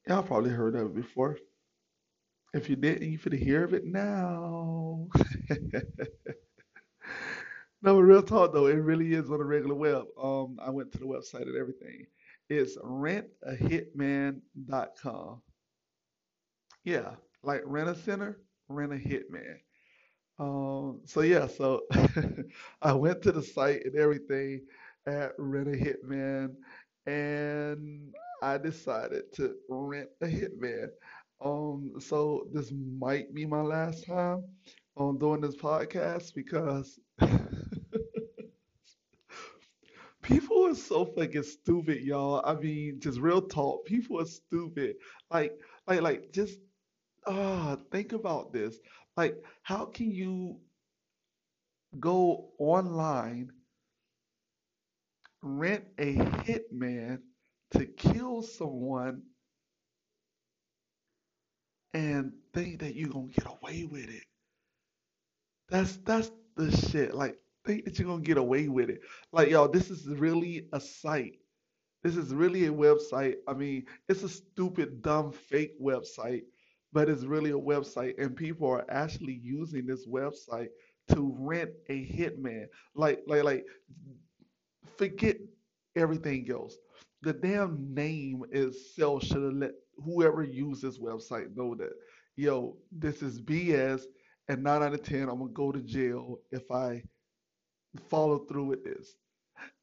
Y'all 0.08 0.24
probably 0.24 0.52
heard 0.52 0.76
of 0.76 0.88
it 0.88 0.96
before. 0.96 1.38
If 2.54 2.70
you 2.70 2.76
didn't, 2.76 3.10
you 3.12 3.18
should 3.18 3.34
hear 3.34 3.64
of 3.64 3.74
it 3.74 3.86
now. 3.86 5.08
No, 7.82 7.96
but 7.96 8.04
real 8.04 8.22
talk 8.24 8.54
though, 8.54 8.68
it 8.68 8.74
really 8.76 9.14
is 9.14 9.30
on 9.32 9.40
the 9.40 9.46
regular 9.46 9.76
web. 9.76 10.06
Um, 10.22 10.58
I 10.62 10.70
went 10.70 10.92
to 10.94 10.98
the 10.98 11.06
website 11.06 11.42
and 11.44 11.56
everything. 11.58 12.08
It's 12.50 12.78
rentahitman.com. 12.78 15.42
Yeah, 16.84 17.16
like 17.44 17.62
rent 17.66 17.90
a 17.90 17.96
center, 17.96 18.40
rent 18.68 18.94
a 18.94 18.98
hitman. 18.98 19.60
Um, 20.40 21.02
so 21.06 21.22
yeah, 21.22 21.48
so 21.48 21.82
I 22.82 22.94
went 22.94 23.22
to 23.24 23.32
the 23.32 23.44
site 23.44 23.86
and 23.86 23.96
everything 23.96 24.66
at 25.06 25.34
Rent 25.38 25.68
a 25.70 25.72
Hitman, 25.72 26.56
and 27.06 28.14
I 28.42 28.58
decided 28.58 29.32
to 29.36 29.56
rent 29.70 30.10
a 30.22 30.26
hitman. 30.28 30.90
Um, 31.42 31.94
so 32.00 32.48
this 32.54 32.72
might 32.72 33.34
be 33.34 33.46
my 33.46 33.62
last 33.62 34.06
time 34.06 34.44
on 34.98 35.18
doing 35.18 35.42
this 35.42 35.56
podcast 35.56 36.34
because 36.36 37.00
people 40.22 40.68
are 40.68 40.76
so 40.76 41.06
fucking 41.06 41.44
stupid, 41.44 42.02
y'all. 42.02 42.42
I 42.46 42.56
mean, 42.56 43.00
just 43.00 43.20
real 43.20 43.42
talk. 43.42 43.86
People 43.86 44.20
are 44.22 44.26
stupid. 44.26 44.96
Like, 45.32 45.54
like, 45.88 46.02
like, 46.02 46.32
just 46.34 46.60
ah, 47.28 47.78
think 47.92 48.14
about 48.14 48.54
this. 48.54 48.78
Like, 49.18 49.44
how 49.64 49.86
can 49.86 50.12
you 50.12 50.60
go 52.00 52.50
online, 52.58 53.52
rent 55.42 55.86
a 55.98 56.16
hitman 56.16 57.22
to 57.72 57.86
kill 57.86 58.42
someone, 58.42 59.24
and 61.94 62.34
think 62.54 62.80
that 62.80 62.96
you're 62.96 63.10
gonna 63.10 63.28
get 63.28 63.48
away 63.48 63.86
with 63.86 64.10
it? 64.10 64.24
That's 65.70 65.98
that's 65.98 66.32
the 66.56 66.72
shit. 66.72 67.14
Like, 67.14 67.38
think 67.66 67.86
that 67.86 68.00
you're 68.00 68.08
gonna 68.08 68.22
get 68.22 68.38
away 68.38 68.68
with 68.68 68.90
it. 68.90 69.02
Like, 69.32 69.50
y'all, 69.50 69.68
this 69.68 69.90
is 69.90 70.08
really 70.08 70.68
a 70.74 70.80
site. 70.80 71.40
This 72.04 72.16
is 72.16 72.34
really 72.34 72.66
a 72.66 72.72
website. 72.72 73.36
I 73.48 73.54
mean, 73.54 73.86
it's 74.08 74.24
a 74.24 74.30
stupid, 74.30 75.02
dumb, 75.02 75.32
fake 75.32 75.80
website, 75.82 76.44
but 76.94 77.10
it's 77.10 77.26
really 77.26 77.52
a 77.52 77.60
website, 77.60 78.16
and 78.18 78.36
people 78.36 78.70
are 78.70 78.86
actually 78.90 79.40
using 79.44 79.86
this 79.86 80.08
website 80.08 80.70
to 81.10 81.36
rent 81.38 81.72
a 81.90 82.06
hitman. 82.06 82.66
Like, 82.96 83.22
like, 83.28 83.44
like, 83.44 83.66
forget 84.98 85.38
everything 85.96 86.50
else. 86.52 86.78
The 87.22 87.34
damn 87.34 87.94
name 87.94 88.44
itself 88.52 89.24
should 89.24 89.44
have 89.44 89.54
let 89.54 89.72
whoever 90.04 90.44
used 90.44 90.82
this 90.82 91.00
website 91.00 91.56
know 91.56 91.76
that, 91.76 91.92
yo, 92.36 92.78
this 92.92 93.22
is 93.22 93.42
BS, 93.42 94.04
and 94.48 94.64
nine 94.64 94.84
out 94.84 94.94
of 94.94 95.04
ten, 95.04 95.30
I'm 95.30 95.40
gonna 95.40 95.52
go 95.52 95.72
to 95.72 95.82
jail 95.82 96.40
if 96.52 96.70
I 96.72 97.04
follow 98.10 98.40
through 98.40 98.66
with 98.66 98.84
this. 98.84 99.16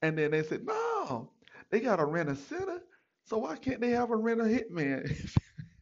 And 0.02 0.18
then 0.18 0.32
they 0.32 0.42
said, 0.42 0.64
no, 0.64 1.32
they 1.70 1.80
got 1.80 1.96
to 1.96 2.04
rent 2.06 2.30
a 2.30 2.36
center. 2.36 2.80
So 3.24 3.38
why 3.38 3.56
can't 3.56 3.80
they 3.80 3.90
have 3.90 4.10
a 4.10 4.16
rent 4.16 4.40
a 4.40 4.44
hitman? 4.44 5.30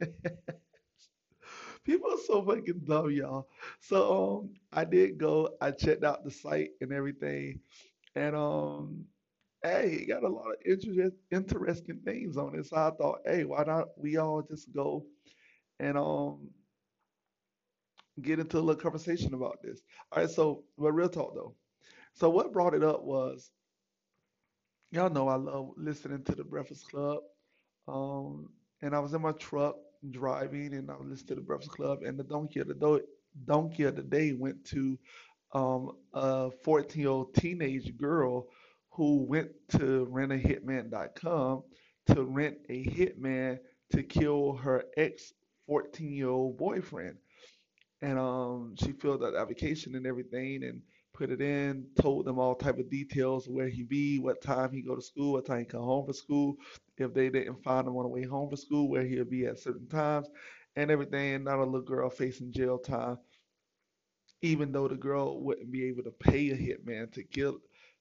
People 1.85 2.11
are 2.13 2.19
so 2.27 2.43
fucking 2.45 2.83
dumb, 2.87 3.11
y'all. 3.11 3.49
So 3.81 4.41
um, 4.43 4.55
I 4.73 4.85
did 4.85 5.19
go. 5.19 5.51
I 5.61 5.71
checked 5.71 6.05
out 6.05 6.25
the 6.25 6.31
site 6.31 6.71
and 6.81 6.93
everything, 6.93 7.61
and 8.15 8.35
um, 8.37 9.05
hey, 9.65 10.01
it 10.03 10.09
got 10.09 10.25
a 10.25 10.29
lot 10.29 10.49
of 10.51 10.57
interest, 10.67 11.17
interesting 11.33 12.01
things 12.07 12.39
on 12.39 12.57
it. 12.59 12.67
So 12.67 12.77
I 12.79 12.93
thought, 12.93 13.21
hey, 13.27 13.45
why 13.45 13.65
not 13.65 13.89
we 13.99 14.19
all 14.19 14.43
just 14.43 14.73
go 14.75 15.07
and 15.81 15.99
um 15.99 16.51
get 18.23 18.39
into 18.41 18.59
a 18.59 18.61
little 18.61 18.81
conversation 18.81 19.35
about 19.35 19.59
this? 19.63 19.81
All 20.13 20.23
right. 20.23 20.31
So, 20.31 20.65
but 20.79 20.93
real 20.93 21.09
talk 21.09 21.35
though. 21.35 21.55
So 22.15 22.31
what 22.31 22.53
brought 22.53 22.75
it 22.75 22.85
up 22.85 23.05
was 23.05 23.51
y'all 24.93 25.11
know 25.11 25.29
I 25.29 25.37
love 25.37 25.71
listening 25.77 26.25
to 26.25 26.35
the 26.35 26.45
Breakfast 26.45 26.89
Club. 26.91 27.21
Um, 27.89 28.51
and 28.83 28.95
I 28.97 29.01
was 29.01 29.15
in 29.15 29.23
my 29.23 29.33
truck 29.33 29.77
driving 30.11 30.75
and 30.75 30.91
I 30.91 30.95
was 30.97 31.09
listening 31.09 31.29
to 31.29 31.35
the 31.37 31.43
Breakfast 31.43 31.73
Club 31.73 32.01
and 32.05 32.19
the 32.19 32.25
donkey 32.25 32.61
of 32.61 32.69
the 32.69 32.75
do- 32.75 33.03
donkey 33.47 33.85
of 33.85 33.97
the 33.97 34.03
day 34.03 34.35
went 34.35 34.65
to 34.67 34.99
um, 35.55 35.93
a 36.15 36.51
14 36.65 37.03
year 37.03 37.11
old 37.11 37.35
teenage 37.35 37.97
girl 37.99 38.49
who 38.95 39.25
went 39.25 39.51
to 39.71 40.09
rentahitman.com 40.11 41.63
to 42.07 42.25
rent 42.25 42.57
a 42.69 42.85
hitman 42.85 43.59
to 43.91 44.03
kill 44.03 44.55
her 44.55 44.85
ex 44.97 45.33
14 45.67 46.13
year 46.13 46.29
old 46.29 46.57
boyfriend. 46.57 47.17
And 48.03 48.19
um, 48.19 48.75
she 48.77 48.93
filled 48.93 49.25
out 49.25 49.33
the 49.33 49.39
application 49.39 49.95
and 49.97 50.07
everything 50.07 50.63
and 50.63 50.81
put 51.15 51.31
it 51.31 51.41
in, 51.41 51.87
told 52.01 52.27
them 52.27 52.39
all 52.39 52.55
type 52.55 52.79
of 52.79 52.91
details 52.91 53.49
where 53.49 53.69
he 53.69 53.83
be, 53.83 54.19
what 54.19 54.43
time 54.43 54.73
he 54.73 54.83
go 54.83 54.95
to 54.95 55.03
school, 55.03 55.33
what 55.33 55.47
time 55.47 55.61
he 55.61 55.65
come 55.65 55.83
home 55.83 56.05
from 56.05 56.15
school, 56.15 56.57
if 56.99 57.15
they 57.15 57.31
didn't 57.31 57.63
find 57.63 57.87
him 57.87 57.97
on 57.97 58.03
the 58.03 58.09
way 58.09 58.25
home 58.25 58.49
from 58.49 58.57
school, 58.57 58.89
where 58.89 59.05
he'll 59.07 59.25
be 59.25 59.47
at 59.47 59.59
certain 59.59 59.89
times, 59.89 60.29
and 60.77 60.91
everything. 60.91 61.45
Not 61.45 61.61
a 61.61 61.65
little 61.65 61.83
girl 61.83 62.11
facing 62.11 62.53
jail 62.53 62.79
time, 62.79 63.19
even 64.43 64.73
though 64.73 64.89
the 64.89 64.97
girl 64.97 65.41
wouldn't 65.43 65.73
be 65.73 65.87
able 65.87 66.03
to 66.03 66.11
pay 66.11 66.51
a 66.51 66.57
hitman 66.57 67.13
to 67.13 67.23
kill 67.25 67.59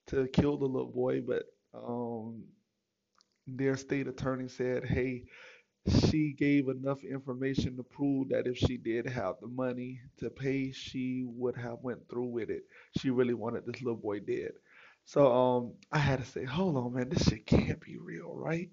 to 0.07 0.27
kill 0.27 0.57
the 0.57 0.65
little 0.65 0.91
boy, 0.91 1.21
but 1.21 1.43
um, 1.73 2.43
their 3.47 3.77
state 3.77 4.07
attorney 4.07 4.47
said, 4.47 4.85
hey, 4.85 5.23
she 6.07 6.33
gave 6.33 6.69
enough 6.69 7.03
information 7.03 7.75
to 7.75 7.83
prove 7.83 8.29
that 8.29 8.47
if 8.47 8.57
she 8.57 8.77
did 8.77 9.05
have 9.05 9.35
the 9.41 9.47
money 9.47 9.99
to 10.17 10.29
pay, 10.29 10.71
she 10.71 11.25
would 11.27 11.57
have 11.57 11.79
went 11.81 12.07
through 12.09 12.27
with 12.27 12.49
it. 12.49 12.63
She 12.97 13.09
really 13.09 13.33
wanted 13.33 13.65
this 13.65 13.81
little 13.81 13.99
boy 13.99 14.19
dead. 14.19 14.51
So 15.05 15.31
um, 15.33 15.73
I 15.91 15.97
had 15.97 16.19
to 16.19 16.25
say, 16.25 16.45
hold 16.45 16.77
on, 16.77 16.93
man, 16.93 17.09
this 17.09 17.27
shit 17.27 17.45
can't 17.45 17.81
be 17.81 17.97
real, 17.97 18.33
right? 18.33 18.69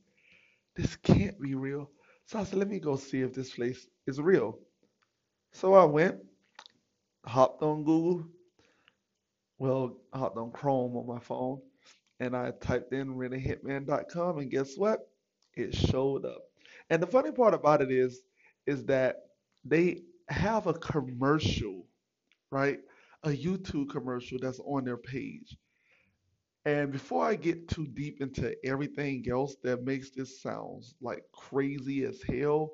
This 0.76 0.94
can't 0.96 1.40
be 1.40 1.56
real. 1.56 1.90
So 2.26 2.38
I 2.38 2.44
said, 2.44 2.60
let 2.60 2.68
me 2.68 2.78
go 2.78 2.94
see 2.94 3.22
if 3.22 3.34
this 3.34 3.54
place 3.54 3.88
is 4.06 4.20
real. 4.20 4.58
So 5.52 5.74
I 5.74 5.84
went, 5.84 6.16
hopped 7.26 7.62
on 7.62 7.82
Google, 7.82 8.28
well, 9.60 9.98
hopped 10.14 10.38
on 10.38 10.50
Chrome 10.52 10.96
on 10.96 11.06
my 11.06 11.20
phone, 11.20 11.60
and 12.18 12.34
I 12.36 12.52
typed 12.62 12.94
in 12.94 13.14
rentahitman.com, 13.14 14.38
and 14.38 14.50
guess 14.50 14.76
what? 14.76 15.08
It 15.54 15.74
showed 15.74 16.24
up. 16.24 16.42
And 16.88 17.02
the 17.02 17.06
funny 17.06 17.30
part 17.30 17.54
about 17.54 17.82
it 17.82 17.92
is, 17.92 18.22
is 18.66 18.86
that 18.86 19.16
they 19.64 20.02
have 20.30 20.66
a 20.66 20.74
commercial, 20.74 21.86
right? 22.50 22.80
A 23.24 23.28
YouTube 23.28 23.90
commercial 23.90 24.38
that's 24.40 24.60
on 24.60 24.84
their 24.84 24.96
page. 24.96 25.58
And 26.64 26.90
before 26.92 27.26
I 27.26 27.34
get 27.36 27.68
too 27.68 27.86
deep 27.88 28.22
into 28.22 28.54
everything 28.66 29.26
else 29.30 29.56
that 29.62 29.84
makes 29.84 30.10
this 30.10 30.40
sounds 30.42 30.94
like 31.02 31.24
crazy 31.32 32.04
as 32.04 32.22
hell, 32.22 32.72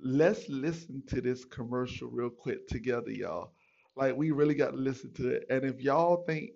let's 0.00 0.48
listen 0.48 1.02
to 1.08 1.20
this 1.20 1.44
commercial 1.44 2.08
real 2.10 2.30
quick 2.30 2.66
together, 2.68 3.12
y'all. 3.12 3.52
Like 3.96 4.16
we 4.16 4.30
really 4.30 4.54
got 4.54 4.72
to 4.72 4.76
listen 4.76 5.12
to 5.14 5.28
it. 5.30 5.46
And 5.50 5.64
if 5.64 5.80
y'all 5.80 6.24
think, 6.26 6.50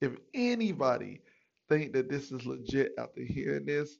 if 0.00 0.12
anybody 0.34 1.20
think 1.68 1.92
that 1.94 2.08
this 2.08 2.30
is 2.32 2.46
legit 2.46 2.92
after 2.98 3.22
hearing 3.22 3.66
this, 3.66 3.98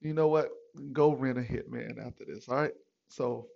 you 0.00 0.14
know 0.14 0.28
what? 0.28 0.48
Go 0.92 1.12
rent 1.14 1.38
a 1.38 1.42
hitman 1.42 2.04
after 2.04 2.24
this. 2.26 2.48
All 2.48 2.56
right. 2.56 2.72
So 3.08 3.48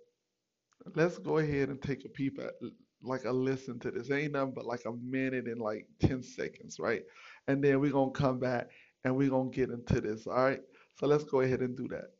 let's 0.95 1.17
go 1.19 1.37
ahead 1.37 1.69
and 1.69 1.81
take 1.81 2.05
a 2.05 2.09
peep 2.09 2.39
at 2.39 2.53
like 3.01 3.25
a 3.25 3.31
listen 3.31 3.79
to 3.79 3.91
this. 3.91 4.11
Ain't 4.11 4.33
nothing 4.33 4.53
but 4.53 4.65
like 4.65 4.83
a 4.85 4.91
minute 4.91 5.45
and 5.45 5.61
like 5.61 5.87
10 6.01 6.21
seconds, 6.23 6.79
right? 6.79 7.03
And 7.47 7.63
then 7.63 7.79
we're 7.79 7.91
gonna 7.91 8.11
come 8.11 8.39
back 8.39 8.67
and 9.03 9.15
we're 9.15 9.29
gonna 9.29 9.49
get 9.49 9.69
into 9.69 10.01
this. 10.01 10.27
All 10.27 10.33
right. 10.35 10.61
So 10.99 11.07
let's 11.07 11.23
go 11.23 11.41
ahead 11.41 11.61
and 11.61 11.77
do 11.77 11.87
that. 11.89 12.11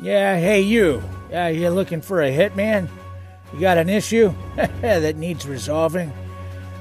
Yeah, 0.00 0.38
hey 0.38 0.60
you. 0.60 1.02
Yeah, 1.30 1.48
you're 1.48 1.70
looking 1.70 2.00
for 2.00 2.22
a 2.22 2.30
hitman? 2.30 2.88
You 3.52 3.60
got 3.60 3.78
an 3.78 3.88
issue 3.88 4.32
that 4.56 5.16
needs 5.16 5.46
resolving? 5.46 6.12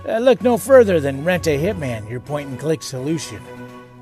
Uh, 0.07 0.19
look 0.19 0.41
no 0.41 0.57
further 0.57 0.99
than 0.99 1.25
Rent 1.25 1.47
a 1.47 1.57
Hitman, 1.57 2.09
your 2.09 2.19
point 2.19 2.49
and 2.49 2.59
click 2.59 2.83
solution. 2.83 3.41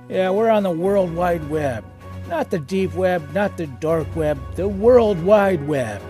Yeah, 0.09 0.29
we're 0.31 0.49
on 0.49 0.63
the 0.63 0.71
World 0.71 1.15
Wide 1.15 1.49
Web. 1.49 1.85
Not 2.27 2.49
the 2.49 2.59
deep 2.59 2.93
web, 2.93 3.33
not 3.33 3.55
the 3.55 3.67
dark 3.67 4.13
web, 4.15 4.39
the 4.55 4.67
world 4.67 5.23
wide 5.23 5.65
web. 5.67 6.01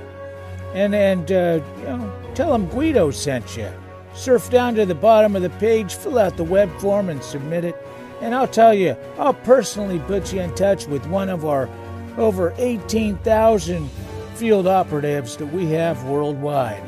And 0.74 0.96
and 0.96 1.32
uh, 1.32 1.60
you 1.78 1.84
know, 1.84 2.14
tell 2.34 2.52
them 2.52 2.68
Guido 2.68 3.12
sent 3.12 3.56
you. 3.56 3.70
Surf 4.14 4.50
down 4.50 4.76
to 4.76 4.86
the 4.86 4.96
bottom 4.96 5.36
of 5.36 5.42
the 5.42 5.50
page, 5.52 5.94
fill 5.94 6.18
out 6.18 6.38
the 6.38 6.44
web 6.44 6.76
form, 6.80 7.10
and 7.10 7.22
submit 7.22 7.66
it. 7.66 7.76
And 8.22 8.34
I'll 8.34 8.48
tell 8.48 8.74
you, 8.74 8.96
I'll 9.18 9.34
personally 9.34 10.00
put 10.00 10.34
you 10.34 10.40
in 10.42 10.56
touch 10.56 10.88
with 10.88 11.06
one 11.08 11.30
of 11.30 11.46
our 11.46 11.70
over 12.18 12.54
18,000 12.58 13.90
field 14.36 14.68
operatives 14.68 15.38
that 15.38 15.46
we 15.48 15.66
have 15.68 16.04
worldwide. 16.06 16.84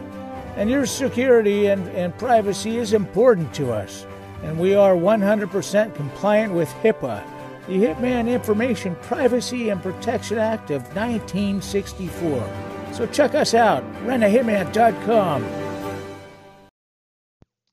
And 0.56 0.70
your 0.70 0.86
security 0.86 1.68
and, 1.68 1.88
and 1.90 2.18
privacy 2.18 2.78
is 2.78 2.94
important 2.94 3.54
to 3.56 3.72
us. 3.72 4.06
And 4.44 4.60
we 4.60 4.76
are 4.76 4.96
100% 4.96 5.96
compliant 5.96 6.54
with 6.54 6.70
HIPAA, 6.84 7.24
the 7.68 7.74
Hitman 7.74 8.28
Information 8.28 8.96
Privacy 9.02 9.70
and 9.70 9.82
Protection 9.82 10.38
Act 10.38 10.72
of 10.72 10.82
1964. 10.96 12.68
So 12.94 13.06
check 13.08 13.36
us 13.36 13.54
out, 13.54 13.84
rentahitman.com. 14.04 15.46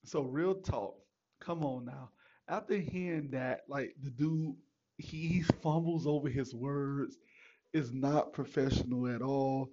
So 0.05 0.23
real 0.23 0.55
talk, 0.55 0.97
come 1.41 1.65
on 1.65 1.87
now. 1.87 2.11
After 2.49 2.77
hearing 2.77 3.31
that, 3.31 3.63
like 3.69 3.95
the 4.03 4.11
dude, 4.11 4.55
he, 4.99 5.29
he 5.29 5.43
fumbles 5.63 6.07
over 6.07 6.29
his 6.29 6.55
words, 6.55 7.17
is 7.75 7.93
not 7.93 8.33
professional 8.35 9.09
at 9.09 9.23
all. 9.23 9.71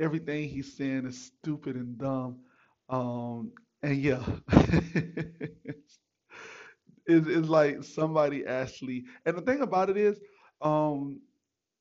Everything 0.00 0.48
he's 0.48 0.76
saying 0.76 1.06
is 1.06 1.26
stupid 1.26 1.76
and 1.76 1.98
dumb. 1.98 2.40
Um, 2.88 3.52
and 3.82 3.96
yeah, 3.98 4.24
it's, 4.52 5.98
it's 7.06 7.48
like 7.48 7.82
somebody 7.82 8.46
actually. 8.46 9.04
And 9.26 9.36
the 9.36 9.42
thing 9.42 9.60
about 9.62 9.90
it 9.90 9.96
is, 9.96 10.20
um, 10.60 11.20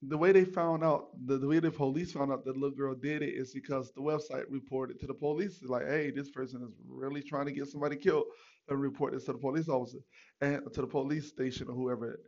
the 0.04 0.18
way 0.18 0.32
they 0.32 0.46
found 0.46 0.84
out, 0.84 1.08
the, 1.26 1.38
the 1.40 1.48
way 1.48 1.60
the 1.60 1.72
police 1.72 2.12
found 2.14 2.32
out 2.32 2.46
that 2.46 2.54
the 2.54 2.60
little 2.60 2.76
girl 2.78 2.96
did 2.96 3.24
it 3.24 3.34
is 3.36 3.54
because 3.54 3.92
the 3.94 4.02
website 4.02 4.46
reported 4.50 5.00
to 5.00 5.08
the 5.08 5.14
police. 5.14 5.62
Like, 5.64 5.88
hey, 5.88 6.12
this 6.12 6.30
person 6.30 6.64
is 6.64 6.74
really 6.88 7.22
trying 7.24 7.48
to 7.48 7.54
get 7.54 7.68
somebody 7.68 7.98
killed. 7.98 8.26
And 8.70 8.82
report 8.82 9.14
this 9.14 9.26
to 9.26 9.34
the 9.34 9.40
police 9.40 9.70
officer 9.70 10.00
and 10.42 10.62
to 10.74 10.82
the 10.82 10.88
police 10.88 11.28
station 11.30 11.68
or 11.70 11.76
whoever. 11.76 12.20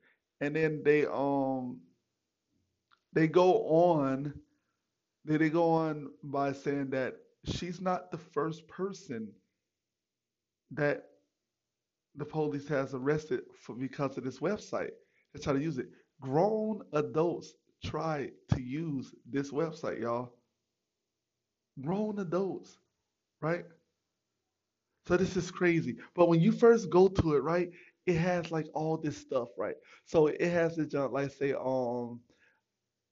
And 0.41 0.55
then 0.55 0.81
they 0.85 1.05
um 1.05 1.79
they 3.13 3.27
go 3.27 3.63
on 3.67 4.33
they, 5.25 5.37
they 5.37 5.49
go 5.49 5.71
on 5.71 6.09
by 6.23 6.53
saying 6.53 6.89
that 6.91 7.15
she's 7.45 7.81
not 7.81 8.11
the 8.11 8.17
first 8.17 8.67
person 8.67 9.29
that 10.71 11.05
the 12.15 12.25
police 12.25 12.67
has 12.67 12.93
arrested 12.93 13.41
for 13.61 13.75
because 13.75 14.17
of 14.17 14.23
this 14.23 14.39
website. 14.39 14.91
They 15.33 15.39
try 15.39 15.53
to 15.53 15.61
use 15.61 15.77
it. 15.77 15.89
Grown 16.21 16.81
adults 16.93 17.53
try 17.83 18.31
to 18.53 18.61
use 18.61 19.13
this 19.29 19.51
website, 19.51 20.01
y'all. 20.01 20.33
Grown 21.81 22.19
adults, 22.19 22.77
right? 23.41 23.65
So 25.07 25.17
this 25.17 25.35
is 25.37 25.51
crazy. 25.51 25.97
But 26.15 26.29
when 26.29 26.41
you 26.41 26.51
first 26.51 26.89
go 26.89 27.07
to 27.07 27.35
it, 27.35 27.39
right, 27.43 27.71
it 28.05 28.15
has 28.17 28.51
like 28.51 28.67
all 28.73 28.97
this 28.97 29.17
stuff, 29.17 29.49
right? 29.57 29.75
So 30.05 30.27
it 30.27 30.41
has 30.41 30.75
the 30.75 30.85
junk, 30.85 31.13
like 31.13 31.31
say, 31.31 31.53
um, 31.53 32.19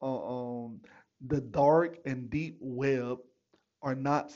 um, 0.01 0.81
the 1.27 1.41
dark 1.41 1.97
and 2.05 2.29
deep 2.29 2.57
web 2.61 3.17
are 3.81 3.95
not 3.95 4.31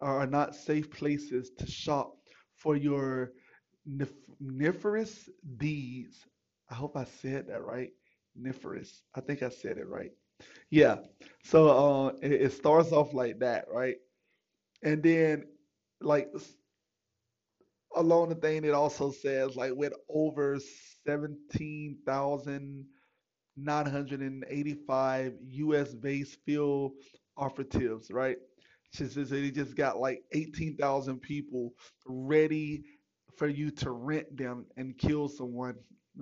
are 0.00 0.26
not 0.26 0.54
safe 0.54 0.90
places 0.90 1.50
to 1.58 1.66
shop 1.66 2.14
for 2.56 2.76
your 2.76 3.32
nefarious 4.40 5.28
deeds. 5.56 6.26
I 6.70 6.74
hope 6.74 6.96
I 6.96 7.04
said 7.04 7.48
that 7.48 7.62
right. 7.62 7.90
Nefarious. 8.36 9.02
I 9.14 9.20
think 9.20 9.42
I 9.42 9.48
said 9.50 9.78
it 9.78 9.88
right. 9.88 10.10
Yeah. 10.70 10.96
So 11.44 11.68
uh, 11.68 12.08
it, 12.22 12.32
it 12.32 12.52
starts 12.52 12.92
off 12.92 13.14
like 13.14 13.38
that, 13.40 13.66
right? 13.72 13.96
And 14.82 15.02
then 15.02 15.44
like 16.00 16.30
along 17.96 18.28
the 18.28 18.34
thing, 18.34 18.64
it 18.64 18.74
also 18.74 19.10
says 19.10 19.56
like 19.56 19.72
with 19.74 19.92
over 20.08 20.58
seventeen 21.06 21.98
thousand 22.06 22.86
985 23.56 25.34
US 25.50 25.94
based 25.94 26.38
field 26.44 26.92
operatives, 27.36 28.10
right? 28.10 28.38
She 28.92 29.06
says 29.06 29.30
they 29.30 29.50
just 29.50 29.76
got 29.76 29.98
like 29.98 30.22
18,000 30.32 31.20
people 31.20 31.72
ready 32.06 32.84
for 33.36 33.48
you 33.48 33.70
to 33.70 33.90
rent 33.90 34.36
them 34.36 34.66
and 34.76 34.96
kill 34.98 35.28
someone 35.28 35.74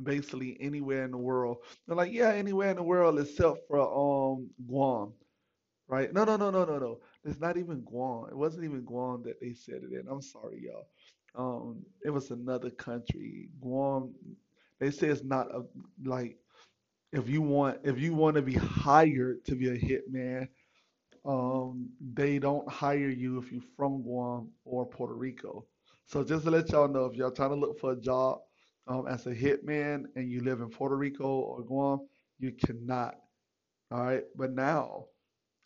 basically 0.04 0.56
anywhere 0.60 1.04
in 1.04 1.10
the 1.10 1.18
world. 1.18 1.58
They're 1.86 1.96
like, 1.96 2.12
yeah, 2.12 2.32
anywhere 2.32 2.70
in 2.70 2.76
the 2.76 2.82
world 2.82 3.20
except 3.20 3.58
for 3.68 3.80
um 3.80 4.48
Guam, 4.66 5.12
right? 5.88 6.12
No, 6.12 6.24
no, 6.24 6.36
no, 6.36 6.50
no, 6.50 6.64
no, 6.64 6.78
no. 6.78 7.00
It's 7.24 7.40
not 7.40 7.56
even 7.56 7.82
Guam. 7.82 8.26
It 8.30 8.36
wasn't 8.36 8.64
even 8.64 8.84
Guam 8.84 9.22
that 9.24 9.40
they 9.40 9.52
said 9.54 9.82
it 9.82 9.92
in. 9.92 10.06
I'm 10.10 10.22
sorry, 10.22 10.62
y'all. 10.66 10.86
Um, 11.34 11.84
it 12.04 12.10
was 12.10 12.30
another 12.30 12.70
country. 12.70 13.48
Guam. 13.60 14.14
They 14.80 14.90
say 14.90 15.08
it's 15.08 15.24
not 15.24 15.48
a 15.54 15.62
like 16.04 16.36
if 17.12 17.28
you 17.28 17.42
want 17.42 17.78
if 17.84 17.98
you 17.98 18.14
want 18.14 18.36
to 18.36 18.42
be 18.42 18.54
hired 18.54 19.44
to 19.46 19.54
be 19.54 19.68
a 19.68 19.78
hitman, 19.78 20.48
um, 21.24 21.88
they 22.14 22.38
don't 22.38 22.68
hire 22.70 23.10
you 23.10 23.38
if 23.38 23.52
you're 23.52 23.62
from 23.76 24.02
Guam 24.02 24.50
or 24.64 24.86
Puerto 24.86 25.14
Rico. 25.14 25.66
So 26.06 26.24
just 26.24 26.44
to 26.44 26.50
let 26.50 26.70
y'all 26.70 26.88
know, 26.88 27.06
if 27.06 27.16
y'all 27.16 27.30
trying 27.30 27.50
to 27.50 27.56
look 27.56 27.78
for 27.78 27.92
a 27.92 28.00
job 28.00 28.40
um, 28.88 29.06
as 29.08 29.26
a 29.26 29.34
hitman 29.34 30.04
and 30.16 30.30
you 30.30 30.42
live 30.42 30.60
in 30.60 30.68
Puerto 30.68 30.96
Rico 30.96 31.24
or 31.26 31.62
Guam, 31.62 32.00
you 32.38 32.52
cannot. 32.52 33.16
All 33.90 34.04
right, 34.04 34.24
but 34.36 34.52
now, 34.52 35.06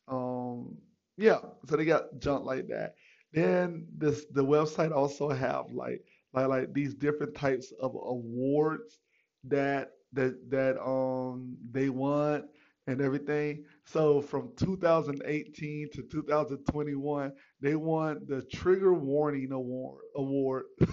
um, 0.09 0.77
yeah, 1.17 1.39
so 1.69 1.77
they 1.77 1.85
got 1.85 2.19
junk 2.19 2.45
like 2.45 2.69
that. 2.69 2.95
Then 3.33 3.87
this 3.97 4.27
the 4.33 4.45
website 4.45 4.93
also 4.93 5.31
have 5.31 5.71
like 5.73 6.03
like 6.33 6.49
like 6.49 6.75
these 6.75 6.95
different 6.95 7.35
types 7.35 7.73
of 7.81 7.95
awards 7.95 8.99
that 9.45 9.93
that 10.13 10.51
that 10.51 10.81
um 10.83 11.57
they 11.71 11.89
won 11.89 12.45
and 12.87 13.01
everything. 13.01 13.65
So 13.85 14.21
from 14.21 14.53
2018 14.57 15.89
to 15.95 16.03
2021, 16.03 17.33
they 17.61 17.75
won 17.75 18.21
the 18.29 18.43
Trigger 18.43 18.95
Warning 18.95 19.53
Award. 19.53 20.03
Award. 20.15 20.65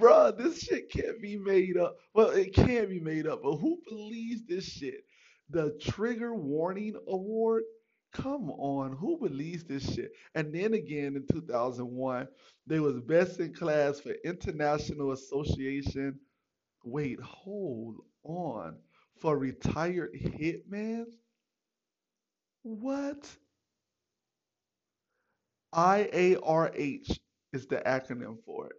Bruh, 0.00 0.36
this 0.36 0.60
shit 0.60 0.90
can't 0.90 1.20
be 1.22 1.36
made 1.36 1.76
up. 1.76 1.96
Well, 2.14 2.30
it 2.30 2.52
can 2.52 2.88
be 2.88 3.00
made 3.00 3.26
up, 3.26 3.42
but 3.42 3.56
who 3.56 3.78
believes 3.88 4.44
this 4.46 4.64
shit? 4.64 5.04
The 5.50 5.78
Trigger 5.80 6.34
Warning 6.34 6.96
Award? 7.08 7.62
Come 8.16 8.50
on, 8.50 8.96
who 8.96 9.18
believes 9.18 9.64
this 9.64 9.94
shit? 9.94 10.12
And 10.34 10.54
then 10.54 10.74
again 10.74 11.16
in 11.16 11.26
2001, 11.30 12.28
they 12.66 12.80
was 12.80 13.00
best 13.00 13.40
in 13.40 13.52
class 13.52 14.00
for 14.00 14.14
International 14.24 15.12
Association 15.12 16.18
Wait, 16.86 17.20
hold 17.20 17.96
on. 18.22 18.76
For 19.20 19.36
retired 19.36 20.12
hitman? 20.14 21.06
What? 22.62 23.28
IARH 25.74 27.18
is 27.52 27.66
the 27.66 27.82
acronym 27.84 28.36
for 28.44 28.68
it. 28.68 28.76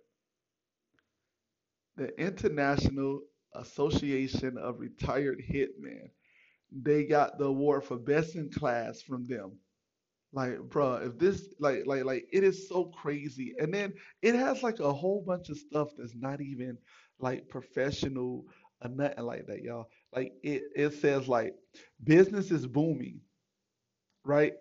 The 1.98 2.22
International 2.22 3.22
Association 3.56 4.58
of 4.58 4.80
Retired 4.80 5.44
Hitmen. 5.46 6.10
They 6.72 7.06
got 7.06 7.38
the 7.38 7.46
award 7.46 7.84
for 7.84 7.98
best 7.98 8.36
in 8.36 8.50
class 8.50 9.02
from 9.02 9.26
them. 9.28 9.54
Like, 10.34 10.60
bro, 10.70 10.96
if 10.96 11.18
this 11.18 11.54
like 11.60 11.86
like 11.86 12.06
like 12.06 12.28
it 12.32 12.44
is 12.44 12.68
so 12.70 12.86
crazy. 12.86 13.56
And 13.60 13.74
then 13.74 13.94
it 14.22 14.36
has 14.36 14.64
like 14.64 14.80
a 14.80 14.94
whole 14.94 15.22
bunch 15.26 15.50
of 15.50 15.58
stuff 15.58 15.90
that's 15.98 16.16
not 16.16 16.42
even 16.42 16.78
like 17.20 17.50
professional 17.50 18.46
or 18.84 18.90
nothing 18.90 19.26
like 19.26 19.48
that, 19.48 19.64
y'all. 19.64 19.90
Like 20.16 20.34
it, 20.44 20.64
it 20.76 20.94
says 20.94 21.28
like 21.28 21.56
business 22.04 22.52
is 22.52 22.68
booming, 22.68 23.22
right? 24.24 24.54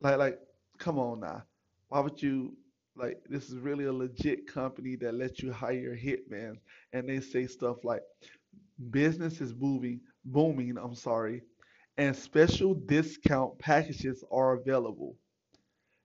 Like 0.00 0.18
like 0.18 0.38
come 0.78 0.98
on 0.98 1.20
now. 1.20 1.42
Why 1.88 2.00
would 2.00 2.22
you 2.22 2.56
like 2.96 3.18
this 3.28 3.50
is 3.50 3.58
really 3.58 3.86
a 3.86 3.92
legit 3.92 4.46
company 4.46 4.96
that 4.96 5.14
lets 5.14 5.42
you 5.42 5.52
hire 5.52 5.96
hitmen 5.96 6.56
and 6.92 7.08
they 7.08 7.20
say 7.20 7.46
stuff 7.46 7.84
like 7.84 8.02
business 8.90 9.40
is 9.40 9.52
booming 9.52 10.00
booming, 10.24 10.76
I'm 10.78 10.94
sorry, 10.94 11.42
and 11.96 12.16
special 12.16 12.74
discount 12.74 13.58
packages 13.58 14.24
are 14.32 14.54
available. 14.54 15.16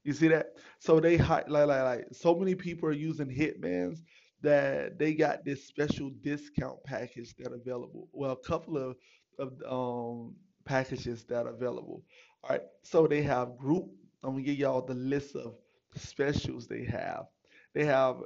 You 0.03 0.13
see 0.13 0.27
that? 0.29 0.47
So 0.79 0.99
they 0.99 1.17
like 1.17 1.49
like 1.49 1.67
like 1.67 2.05
so 2.11 2.35
many 2.35 2.55
people 2.55 2.89
are 2.89 2.93
using 2.93 3.27
hitmans 3.27 3.99
that 4.41 4.97
they 4.97 5.13
got 5.13 5.43
this 5.45 5.65
special 5.67 6.11
discount 6.21 6.83
package 6.85 7.35
that 7.37 7.51
available. 7.51 8.07
Well, 8.13 8.31
a 8.31 8.47
couple 8.47 8.77
of, 8.77 8.95
of 9.37 9.53
um, 9.69 10.35
packages 10.65 11.25
that 11.25 11.45
are 11.45 11.49
available. 11.53 12.03
All 12.43 12.51
right, 12.51 12.61
so 12.83 13.07
they 13.07 13.21
have 13.23 13.57
group. 13.57 13.85
I'm 14.23 14.31
gonna 14.31 14.43
give 14.43 14.57
y'all 14.57 14.81
the 14.85 14.93
list 14.93 15.35
of 15.35 15.55
specials 15.95 16.67
they 16.67 16.85
have. 16.85 17.25
They 17.73 17.85
have 17.85 18.17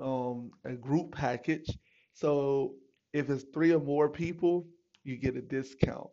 um, 0.00 0.50
a 0.64 0.72
group 0.74 1.12
package. 1.12 1.68
So 2.14 2.74
If 3.12 3.28
it's 3.30 3.44
three 3.54 3.72
or 3.74 3.80
more 3.80 4.08
people, 4.08 4.66
you 5.04 5.16
get 5.16 5.36
a 5.36 5.42
discount. 5.42 6.08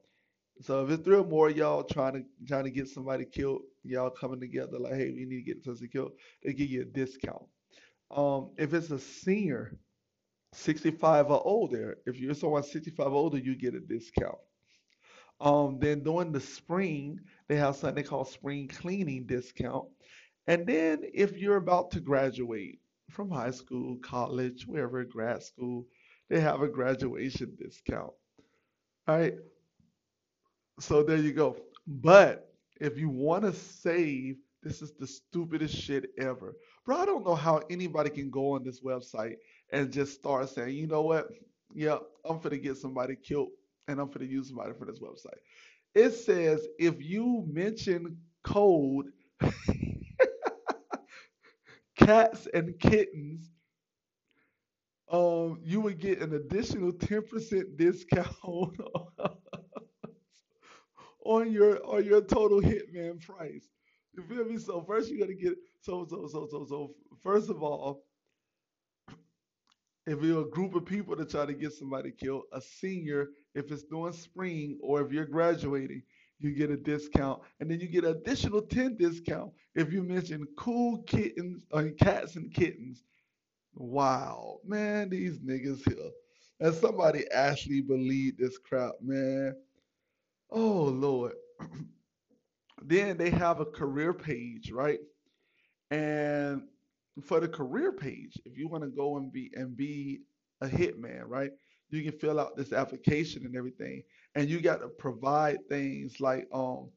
So 0.62 0.84
if 0.84 0.92
it's 0.92 1.04
three 1.04 1.18
or 1.18 1.26
more 1.26 1.50
y'all 1.50 1.84
trying 1.84 2.14
to 2.14 2.24
trying 2.48 2.66
to 2.66 2.72
get 2.72 2.88
somebody 2.90 3.26
killed, 3.26 3.62
y'all 3.84 4.10
coming 4.10 4.40
together 4.40 4.78
like, 4.80 4.94
hey, 4.94 5.12
we 5.12 5.26
need 5.26 5.46
to 5.46 5.54
get 5.54 5.64
person 5.64 5.90
killed, 5.92 6.12
they 6.44 6.54
give 6.54 6.70
you 6.70 6.82
a 6.82 6.86
discount. 6.86 7.44
Um, 8.12 8.52
if 8.58 8.74
it's 8.74 8.92
a 8.92 9.00
senior, 9.00 9.78
65 10.54 11.30
or 11.32 11.42
older, 11.46 11.98
if 12.06 12.20
you're 12.20 12.34
someone 12.34 12.64
65 12.64 13.08
or 13.08 13.12
older, 13.12 13.38
you 13.38 13.56
get 13.56 13.76
a 13.76 13.80
discount. 13.80 14.38
Um, 15.40 15.80
then 15.80 16.04
during 16.04 16.32
the 16.34 16.42
spring, 16.42 17.20
they 17.48 17.56
have 17.56 17.76
something 17.76 17.96
they 17.96 18.08
call 18.08 18.26
spring 18.26 18.68
cleaning 18.68 19.26
discount. 19.26 19.88
And 20.48 20.68
then 20.68 21.04
if 21.14 21.38
you're 21.38 21.58
about 21.58 21.92
to 21.92 22.02
graduate 22.02 22.80
from 23.10 23.30
high 23.30 23.52
school, 23.52 23.98
college, 24.02 24.66
wherever, 24.68 25.04
grad 25.06 25.44
school, 25.44 25.86
they 26.30 26.42
have 26.42 26.62
a 26.62 26.68
graduation 26.68 27.56
discount. 27.58 28.12
All 29.10 29.18
right. 29.18 29.34
So 30.80 31.02
there 31.02 31.18
you 31.18 31.34
go. 31.34 31.58
But 31.88 32.54
if 32.80 33.00
you 33.00 33.10
want 33.10 33.44
to 33.44 33.54
save, 33.54 34.38
this 34.62 34.84
is 34.84 34.92
the 35.00 35.08
stupidest 35.08 35.76
shit 35.76 36.12
ever. 36.20 36.56
Bro, 36.86 36.98
I 36.98 37.06
don't 37.08 37.26
know 37.26 37.34
how 37.34 37.64
anybody 37.72 38.12
can 38.12 38.30
go 38.30 38.52
on 38.54 38.64
this 38.64 38.82
website 38.82 39.38
and 39.72 39.92
just 39.92 40.14
start 40.14 40.48
saying, 40.50 40.76
you 40.76 40.86
know 40.86 41.02
what? 41.02 41.30
Yeah, 41.74 41.98
I'm 42.24 42.38
finna 42.40 42.62
get 42.62 42.78
somebody 42.78 43.16
killed 43.16 43.50
and 43.88 44.00
I'm 44.00 44.10
finna 44.10 44.30
use 44.30 44.50
somebody 44.50 44.74
for 44.78 44.86
this 44.86 45.00
website. 45.00 45.40
It 45.96 46.12
says 46.12 46.68
if 46.78 47.02
you 47.02 47.48
mention 47.52 48.16
code 48.44 49.08
cats 51.98 52.48
and 52.54 52.78
kittens, 52.80 53.50
um, 55.12 55.60
you 55.64 55.82
would 55.82 56.00
get 56.00 56.22
an 56.22 56.34
additional 56.34 56.94
10% 56.94 57.78
discount 57.78 58.36
on 61.26 61.52
your 61.52 61.84
on 61.86 62.04
your 62.06 62.22
total 62.22 62.62
hitman 62.62 63.22
price. 63.22 63.68
You 64.16 64.24
feel 64.24 64.46
me? 64.46 64.58
So 64.58 64.82
first 64.82 65.10
you 65.10 65.20
gotta 65.20 65.34
get 65.36 65.56
so 65.82 66.06
so 66.10 66.28
so 66.28 66.48
so 66.50 66.66
so 66.66 66.96
first 67.22 67.50
of 67.50 67.62
all, 67.64 68.04
if 70.06 70.22
you're 70.22 70.42
a 70.42 70.50
group 70.50 70.76
of 70.76 70.86
people 70.86 71.16
to 71.16 71.26
try 71.26 71.46
to 71.46 71.54
get 71.54 71.74
somebody 71.74 72.12
killed, 72.12 72.44
a 72.54 72.62
senior, 72.62 73.30
if 73.54 73.72
it's 73.72 73.84
during 73.84 74.14
spring 74.14 74.78
or 74.82 75.02
if 75.02 75.12
you're 75.12 75.26
graduating, 75.26 76.02
you 76.40 76.52
get 76.54 76.72
a 76.72 76.78
discount, 76.78 77.42
and 77.60 77.70
then 77.70 77.80
you 77.80 77.88
get 77.88 78.06
an 78.06 78.16
additional 78.16 78.62
10 78.62 78.96
discount 78.98 79.52
if 79.76 79.92
you 79.92 80.04
mention 80.04 80.46
cool 80.58 81.02
kittens 81.04 81.66
or 81.72 81.90
cats 81.92 82.36
and 82.36 82.54
kittens. 82.54 83.04
Wow, 83.76 84.60
man, 84.66 85.10
these 85.10 85.40
niggas 85.40 85.82
here. 85.88 86.12
And 86.60 86.76
somebody 86.76 87.26
actually 87.32 87.82
believed 87.82 88.38
this 88.40 88.58
crap, 88.58 88.94
man. 89.02 89.56
Oh 90.52 90.84
Lord. 90.86 91.34
then 92.84 93.18
they 93.18 93.30
have 93.30 93.60
a 93.60 93.66
career 93.66 94.14
page, 94.14 94.72
right? 94.72 95.00
And 95.92 96.64
for 97.24 97.40
the 97.40 97.48
career 97.48 97.92
page, 97.92 98.40
if 98.46 98.58
you 98.58 98.68
want 98.70 98.84
to 98.84 98.90
go 98.90 99.18
and 99.18 99.32
be 99.32 99.52
and 99.56 99.76
be 99.76 100.22
a 100.62 100.68
hitman, 100.68 101.24
right? 101.28 101.52
You 101.90 102.04
can 102.04 102.20
fill 102.20 102.40
out 102.40 102.58
this 102.58 102.74
application 102.74 103.46
and 103.46 103.56
everything, 103.56 104.04
and 104.36 104.50
you 104.50 104.62
got 104.62 104.82
to 104.82 104.90
provide 104.90 105.60
things 105.70 106.20
like 106.20 106.48
um, 106.54 106.90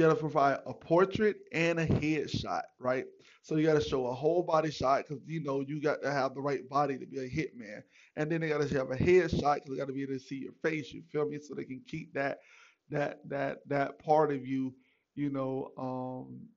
you 0.00 0.06
got 0.08 0.14
to 0.14 0.20
provide 0.20 0.58
a 0.66 0.74
portrait 0.74 1.36
and 1.52 1.78
a 1.80 1.86
headshot, 1.86 2.62
right? 2.78 3.04
So 3.42 3.56
you 3.56 3.66
got 3.66 3.80
to 3.82 3.88
show 3.88 4.06
a 4.06 4.14
whole 4.14 4.42
body 4.42 4.70
shot 4.70 5.04
because 5.08 5.22
you 5.26 5.42
know 5.42 5.60
you 5.60 5.80
got 5.80 6.02
to 6.02 6.12
have 6.12 6.34
the 6.34 6.40
right 6.42 6.68
body 6.68 6.98
to 6.98 7.06
be 7.06 7.18
a 7.20 7.28
hitman, 7.30 7.82
and 8.16 8.30
then 8.30 8.40
they 8.40 8.48
got 8.48 8.62
to 8.62 8.78
have 8.78 8.90
a 8.90 8.96
headshot 8.96 9.56
because 9.56 9.70
they 9.70 9.76
got 9.76 9.88
to 9.88 9.92
be 9.94 10.02
able 10.02 10.14
to 10.14 10.20
see 10.20 10.36
your 10.36 10.52
face. 10.62 10.92
You 10.92 11.02
feel 11.12 11.28
me? 11.28 11.38
So 11.40 11.54
they 11.54 11.64
can 11.64 11.82
keep 11.86 12.14
that 12.14 12.38
that 12.90 13.20
that 13.28 13.58
that 13.68 13.98
part 13.98 14.32
of 14.32 14.46
you, 14.46 14.74
you 15.14 15.30
know, 15.30 15.70
um, 15.78 16.48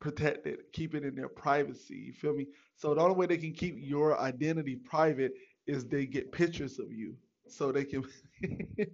protected, 0.00 0.58
keep 0.72 0.94
it 0.94 1.04
in 1.04 1.14
their 1.14 1.28
privacy. 1.28 1.96
You 1.96 2.12
feel 2.12 2.34
me? 2.34 2.46
So 2.76 2.94
the 2.94 3.00
only 3.00 3.16
way 3.16 3.26
they 3.26 3.38
can 3.38 3.52
keep 3.52 3.76
your 3.78 4.18
identity 4.20 4.76
private 4.76 5.32
is 5.66 5.86
they 5.86 6.06
get 6.06 6.32
pictures 6.32 6.78
of 6.78 6.92
you, 6.92 7.16
so 7.48 7.72
they 7.72 7.84
can 7.84 8.04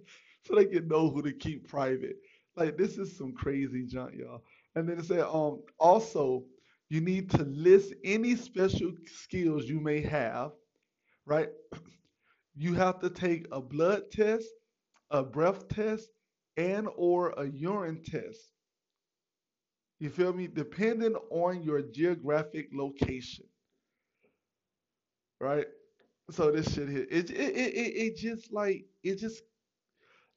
so 0.43 0.55
they 0.55 0.65
can 0.65 0.87
know 0.87 1.09
who 1.09 1.21
to 1.23 1.33
keep 1.33 1.67
private. 1.67 2.17
Like 2.55 2.77
this 2.77 2.97
is 2.97 3.17
some 3.17 3.33
crazy 3.33 3.85
junk, 3.85 4.13
y'all. 4.15 4.43
And 4.75 4.87
then 4.87 4.99
it 4.99 5.05
said, 5.05 5.21
um, 5.21 5.61
also 5.79 6.43
you 6.89 7.01
need 7.01 7.29
to 7.31 7.43
list 7.43 7.93
any 8.03 8.35
special 8.35 8.91
skills 9.05 9.65
you 9.65 9.79
may 9.79 10.01
have, 10.01 10.51
right? 11.25 11.49
You 12.55 12.75
have 12.75 12.99
to 12.99 13.09
take 13.09 13.47
a 13.51 13.61
blood 13.61 14.11
test, 14.11 14.47
a 15.09 15.23
breath 15.23 15.67
test, 15.69 16.09
and 16.57 16.87
or 16.95 17.31
a 17.31 17.47
urine 17.47 18.03
test. 18.03 18.39
You 19.99 20.09
feel 20.09 20.33
me? 20.33 20.47
Depending 20.47 21.15
on 21.31 21.63
your 21.63 21.81
geographic 21.81 22.69
location. 22.73 23.45
Right? 25.39 25.67
So 26.31 26.51
this 26.51 26.73
shit 26.73 26.89
here, 26.89 27.07
it 27.09 27.29
it 27.29 27.55
it, 27.55 27.75
it, 27.75 28.17
just 28.17 28.53
like 28.53 28.85
it 29.03 29.19
just 29.19 29.41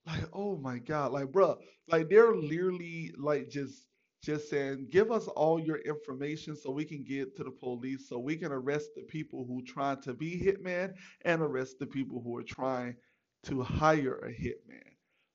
like 0.06 0.24
oh 0.32 0.56
my 0.58 0.78
god, 0.78 1.12
like 1.12 1.26
bruh, 1.26 1.56
like 1.88 2.08
they're 2.08 2.34
literally 2.34 3.12
like 3.18 3.48
just 3.48 3.86
just 4.22 4.50
saying, 4.50 4.88
give 4.90 5.12
us 5.12 5.28
all 5.28 5.60
your 5.60 5.76
information 5.78 6.56
so 6.56 6.70
we 6.70 6.84
can 6.84 7.04
get 7.04 7.36
to 7.36 7.44
the 7.44 7.50
police, 7.50 8.08
so 8.08 8.18
we 8.18 8.36
can 8.36 8.50
arrest 8.52 8.90
the 8.96 9.02
people 9.02 9.44
who 9.46 9.62
trying 9.62 10.00
to 10.02 10.14
be 10.14 10.38
hitman 10.40 10.92
and 11.24 11.42
arrest 11.42 11.76
the 11.78 11.86
people 11.86 12.20
who 12.22 12.36
are 12.36 12.42
trying 12.42 12.96
to 13.44 13.62
hire 13.62 14.16
a 14.18 14.30
hitman, 14.30 14.82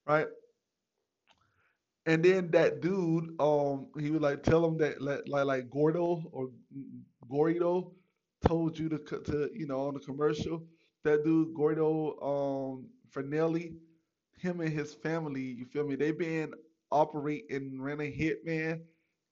right? 0.06 0.28
And 2.06 2.24
then 2.26 2.50
that 2.52 2.82
dude, 2.82 3.40
um, 3.40 3.88
he 4.00 4.10
would 4.10 4.22
like 4.22 4.44
tell 4.44 4.66
him 4.66 4.78
that 4.80 5.02
like 5.02 5.22
like, 5.28 5.70
Gordo 5.70 6.24
or 6.32 6.50
Gordo 7.30 7.94
told 8.46 8.78
you 8.80 8.90
to 8.90 8.98
to 9.00 9.50
you 9.54 9.68
know 9.68 9.82
on 9.88 9.94
the 9.94 10.00
commercial. 10.00 10.66
That 11.04 11.24
dude 11.24 11.54
Gordo 11.54 12.18
um 12.22 12.90
Fernelli, 13.14 13.76
him 14.42 14.62
and 14.62 14.74
his 14.74 14.94
family, 14.94 15.42
you 15.44 15.66
feel 15.66 15.86
me? 15.88 15.96
they've 15.96 16.18
been 16.18 16.54
operating 16.92 17.80
running 17.82 18.12
Hitman 18.14 18.82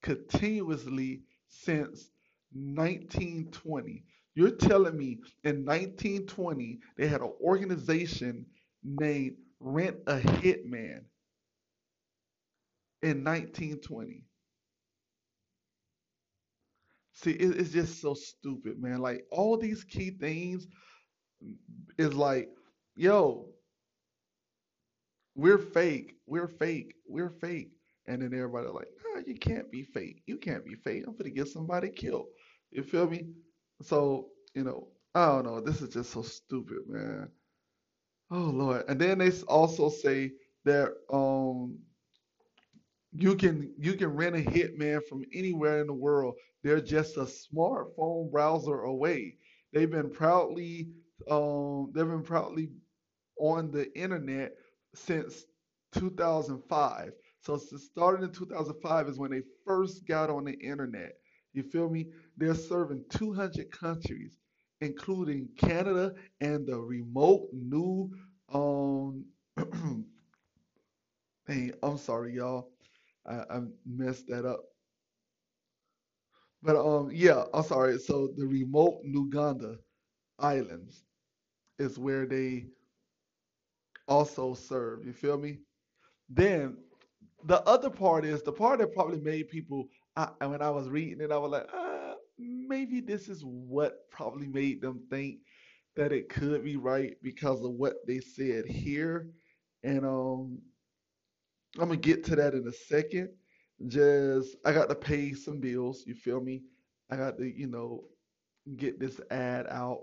continuously 0.02 1.22
since 1.48 2.12
1920. 2.54 4.04
You're 4.36 4.52
telling 4.56 4.98
me 4.98 5.19
in 5.43 5.65
1920 5.65 6.80
they 6.98 7.08
had 7.08 7.22
an 7.22 7.34
organization 7.41 8.45
named 8.84 9.38
Rent 9.60 9.98
a 10.08 10.19
Hitman 10.19 11.04
in 13.02 13.24
1920. 13.24 14.24
See, 17.13 17.32
it, 17.32 17.60
it's 17.60 17.72
just 17.72 18.02
so 18.02 18.13
stupid, 18.13 18.80
man. 18.82 19.00
Like 19.00 19.26
all 19.32 19.58
these 19.58 19.84
key 19.84 20.12
things 20.12 20.67
is 21.98 22.13
like, 22.13 22.50
yo, 22.95 23.50
we're 25.39 25.58
fake, 25.58 26.15
we're 26.28 26.47
fake, 26.47 26.95
we're 27.08 27.30
fake. 27.30 27.71
And 28.08 28.21
then 28.21 28.34
everybody 28.34 28.67
like, 28.67 28.89
nah, 29.15 29.21
you 29.25 29.36
can't 29.36 29.71
be 29.71 29.84
fake. 29.84 30.23
You 30.25 30.38
can't 30.38 30.65
be 30.65 30.75
fake. 30.75 31.04
I'm 31.08 31.15
gonna 31.15 31.30
get 31.30 31.47
somebody 31.47 31.89
killed. 31.89 32.28
You 32.71 32.84
feel 32.84 33.10
me? 33.10 33.28
So, 33.82 34.30
you 34.54 34.63
know, 34.63 34.89
I 35.15 35.28
don't 35.28 35.45
know. 35.45 35.62
This 35.62 35.82
is 35.82 35.93
just 35.93 36.12
so 36.12 36.23
stupid, 36.23 36.80
man. 36.88 37.30
Oh 38.32 38.49
Lord. 38.52 38.86
And 38.88 38.99
then 38.99 39.19
they 39.19 39.32
also 39.47 39.89
say 39.89 40.32
that 40.65 40.93
um 41.12 41.80
you 43.12 43.36
can 43.36 43.73
you 43.80 43.93
can 43.93 44.10
rent 44.15 44.36
a 44.36 44.39
hitman 44.39 45.02
from 45.08 45.23
anywhere 45.34 45.82
in 45.82 45.88
the 45.88 45.93
world. 45.93 46.36
They're 46.63 46.82
just 46.82 47.17
a 47.17 47.25
smartphone 47.25 48.32
browser 48.32 48.82
away. 48.82 49.38
They've 49.73 49.89
been 49.89 50.12
proudly 50.12 50.89
um 51.30 51.91
they've 51.93 52.08
been 52.08 52.23
proudly 52.23 52.69
on 53.39 53.71
the 53.71 53.91
internet 53.97 54.54
since 54.95 55.45
2005. 55.93 57.12
So 57.41 57.58
started 57.58 58.23
in 58.25 58.32
2005 58.34 59.08
is 59.10 59.19
when 59.19 59.32
they 59.32 59.41
first 59.65 60.08
got 60.08 60.30
on 60.30 60.45
the 60.45 60.54
internet. 60.60 61.13
You 61.54 61.63
feel 61.63 61.89
me? 61.89 62.08
They're 62.38 62.56
serving 62.56 63.06
200 63.12 63.71
countries, 63.71 64.38
including 64.82 65.49
Canada 65.58 66.13
and 66.41 66.67
the 66.67 66.80
remote 66.80 67.49
new 67.54 68.12
um. 68.54 69.25
hey, 71.47 71.71
I'm 71.84 71.97
sorry, 71.97 72.36
y'all. 72.36 72.71
I, 73.28 73.36
I 73.49 73.62
messed 73.86 74.28
that 74.30 74.45
up. 74.45 74.62
But 76.63 76.78
um, 76.78 77.12
yeah, 77.13 77.45
I'm 77.54 77.63
sorry. 77.63 77.99
So 77.99 78.30
the 78.38 78.47
remote 78.47 79.02
Uganda 79.06 79.78
Islands 80.39 81.04
is 81.80 81.99
where 81.99 82.25
they 82.28 82.67
also 84.10 84.56
serve. 84.56 85.06
You 85.06 85.13
feel 85.13 85.38
me? 85.38 85.60
Then 86.30 86.78
the 87.45 87.62
other 87.63 87.89
part 87.89 88.26
is 88.26 88.43
the 88.43 88.52
part 88.54 88.80
that 88.80 88.93
probably 88.93 89.19
made 89.19 89.50
people. 89.50 89.89
I, 90.15 90.30
when 90.45 90.62
I 90.62 90.69
was 90.72 90.89
reading 90.89 91.22
it, 91.22 91.32
I 91.32 91.38
was 91.38 91.52
like, 91.52 91.67
ah, 91.74 92.15
maybe 92.39 93.02
this 93.02 93.30
is 93.30 93.43
what 93.45 94.10
probably 94.12 94.48
made 94.48 94.82
them 94.82 95.02
think 95.10 95.39
that 95.95 96.12
it 96.13 96.30
could 96.30 96.63
be 96.63 96.78
right 96.78 97.15
because 97.24 97.63
of 97.63 97.72
what 97.74 97.95
they 98.08 98.19
said 98.19 98.65
here. 98.65 99.30
And 99.84 100.06
um 100.06 100.60
I'm 101.78 101.88
gonna 101.89 101.98
get 101.98 102.24
to 102.26 102.36
that 102.36 102.54
in 102.54 102.67
a 102.67 102.72
second. 102.74 103.30
Just 103.88 104.58
I 104.65 104.74
got 104.74 104.89
to 104.89 104.95
pay 104.95 105.34
some 105.34 105.60
bills, 105.60 106.04
you 106.06 106.15
feel 106.15 106.41
me? 106.41 106.63
I 107.10 107.15
got 107.17 107.38
to, 107.38 107.45
you 107.45 107.67
know, 107.67 108.04
get 108.78 109.00
this 109.00 109.22
ad 109.32 109.67
out, 109.69 110.02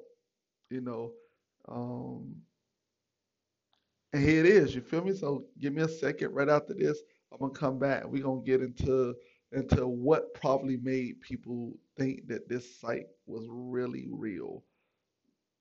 you 0.70 0.80
know. 0.82 1.12
Um 1.68 2.36
and 4.12 4.22
here 4.22 4.40
it 4.44 4.46
is, 4.46 4.74
you 4.74 4.80
feel 4.80 5.04
me? 5.04 5.14
So 5.14 5.44
give 5.58 5.72
me 5.72 5.82
a 5.82 5.88
second 5.88 6.32
right 6.32 6.48
after 6.48 6.74
this. 6.74 7.00
I'm 7.32 7.38
gonna 7.38 7.52
come 7.52 7.78
back 7.78 8.04
and 8.04 8.12
we're 8.12 8.22
gonna 8.22 8.42
get 8.42 8.62
into 8.62 9.14
into 9.52 9.86
what 9.86 10.34
probably 10.34 10.76
made 10.76 11.20
people 11.20 11.78
think 11.96 12.26
that 12.28 12.48
this 12.48 12.78
site 12.80 13.06
was 13.26 13.46
really 13.50 14.06
real. 14.10 14.64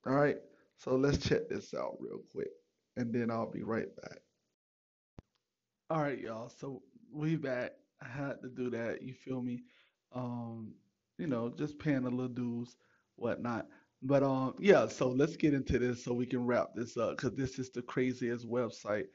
All 0.06 0.14
right, 0.16 0.38
so 0.78 0.96
let's 0.96 1.18
check 1.18 1.50
this 1.50 1.74
out 1.74 1.98
real 2.00 2.20
quick, 2.32 2.52
and 2.96 3.14
then 3.14 3.30
I'll 3.30 3.52
be 3.52 3.64
right 3.64 3.94
back. 3.98 4.20
All 5.90 6.02
right, 6.02 6.20
y'all. 6.20 6.50
So 6.50 6.82
we 7.12 7.36
back. 7.36 7.72
I 8.02 8.08
had 8.08 8.42
to 8.42 8.50
do 8.50 8.70
that. 8.72 9.02
You 9.02 9.14
feel 9.14 9.42
me? 9.42 9.64
Um, 10.14 10.74
you 11.18 11.28
know, 11.28 11.50
just 11.50 11.80
paying 11.80 12.06
a 12.06 12.10
little 12.10 12.28
dues, 12.28 12.76
whatnot. 13.16 13.68
But 14.02 14.24
um, 14.24 14.56
yeah. 14.60 14.88
So 14.88 15.10
let's 15.10 15.36
get 15.36 15.54
into 15.54 15.80
this 15.80 16.04
so 16.04 16.14
we 16.14 16.26
can 16.26 16.46
wrap 16.46 16.70
this 16.76 16.98
up 16.98 17.18
because 17.18 17.34
this 17.36 17.60
is 17.60 17.72
the 17.72 17.82
craziest 17.82 18.48
website 18.50 19.06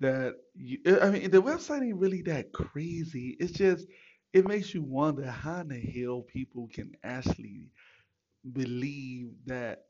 that 0.00 0.36
you. 0.54 0.78
I 1.02 1.10
mean, 1.10 1.30
the 1.30 1.42
website 1.42 1.84
ain't 1.86 1.98
really 1.98 2.22
that 2.22 2.52
crazy. 2.52 3.36
It's 3.40 3.52
just 3.52 3.86
it 4.32 4.46
makes 4.46 4.74
you 4.74 4.82
wonder 4.82 5.30
how 5.30 5.60
in 5.60 5.68
the 5.68 5.80
hell 5.80 6.22
people 6.22 6.68
can 6.72 6.92
actually 7.04 7.70
believe 8.52 9.32
that 9.46 9.84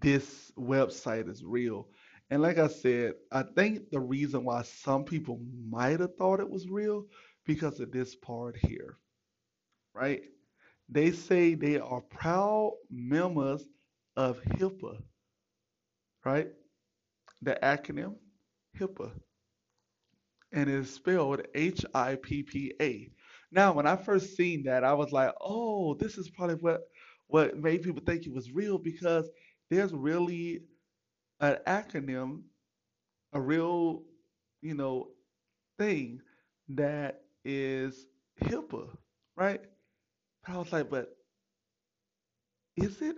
this 0.00 0.52
website 0.58 1.28
is 1.30 1.44
real. 1.44 1.88
And 2.30 2.40
like 2.42 2.58
I 2.58 2.68
said, 2.68 3.14
I 3.30 3.44
think 3.56 3.90
the 3.90 4.00
reason 4.00 4.44
why 4.44 4.62
some 4.62 5.04
people 5.04 5.40
might 5.68 6.00
have 6.00 6.16
thought 6.16 6.40
it 6.40 6.48
was 6.50 6.68
real 6.68 7.06
because 7.46 7.80
of 7.80 7.92
this 7.92 8.14
part 8.14 8.56
here, 8.56 8.98
right? 9.94 10.22
They 10.92 11.10
say 11.12 11.56
they 11.56 11.78
are 11.80 12.02
proud 12.02 12.74
members 12.90 13.68
of 14.16 14.40
HIPAA, 14.44 15.02
right? 16.24 16.48
The 17.42 17.58
acronym 17.62 18.16
HIPAA, 18.78 19.12
and 20.52 20.68
it's 20.70 20.90
spelled 20.90 21.42
H 21.54 21.84
I 21.94 22.16
P 22.16 22.42
P 22.42 22.72
A. 22.80 23.10
Now, 23.50 23.72
when 23.72 23.86
I 23.86 23.96
first 23.96 24.36
seen 24.36 24.64
that, 24.64 24.84
I 24.84 24.94
was 24.94 25.12
like, 25.12 25.32
"Oh, 25.40 25.94
this 25.94 26.18
is 26.18 26.30
probably 26.30 26.56
what 26.56 26.82
what 27.28 27.58
made 27.58 27.82
people 27.82 28.02
think 28.06 28.26
it 28.26 28.32
was 28.32 28.52
real 28.52 28.78
because 28.78 29.30
there's 29.70 29.92
really 29.94 30.62
an 31.40 31.58
acronym, 31.66 32.42
a 33.32 33.40
real, 33.40 34.04
you 34.62 34.74
know, 34.74 35.08
thing 35.78 36.20
that 36.70 37.22
is 37.44 38.06
HIPAA, 38.42 38.88
right? 39.36 39.62
But 40.46 40.54
I 40.54 40.58
was 40.58 40.72
like, 40.72 40.90
but 40.90 41.08
is 42.76 43.00
it 43.02 43.16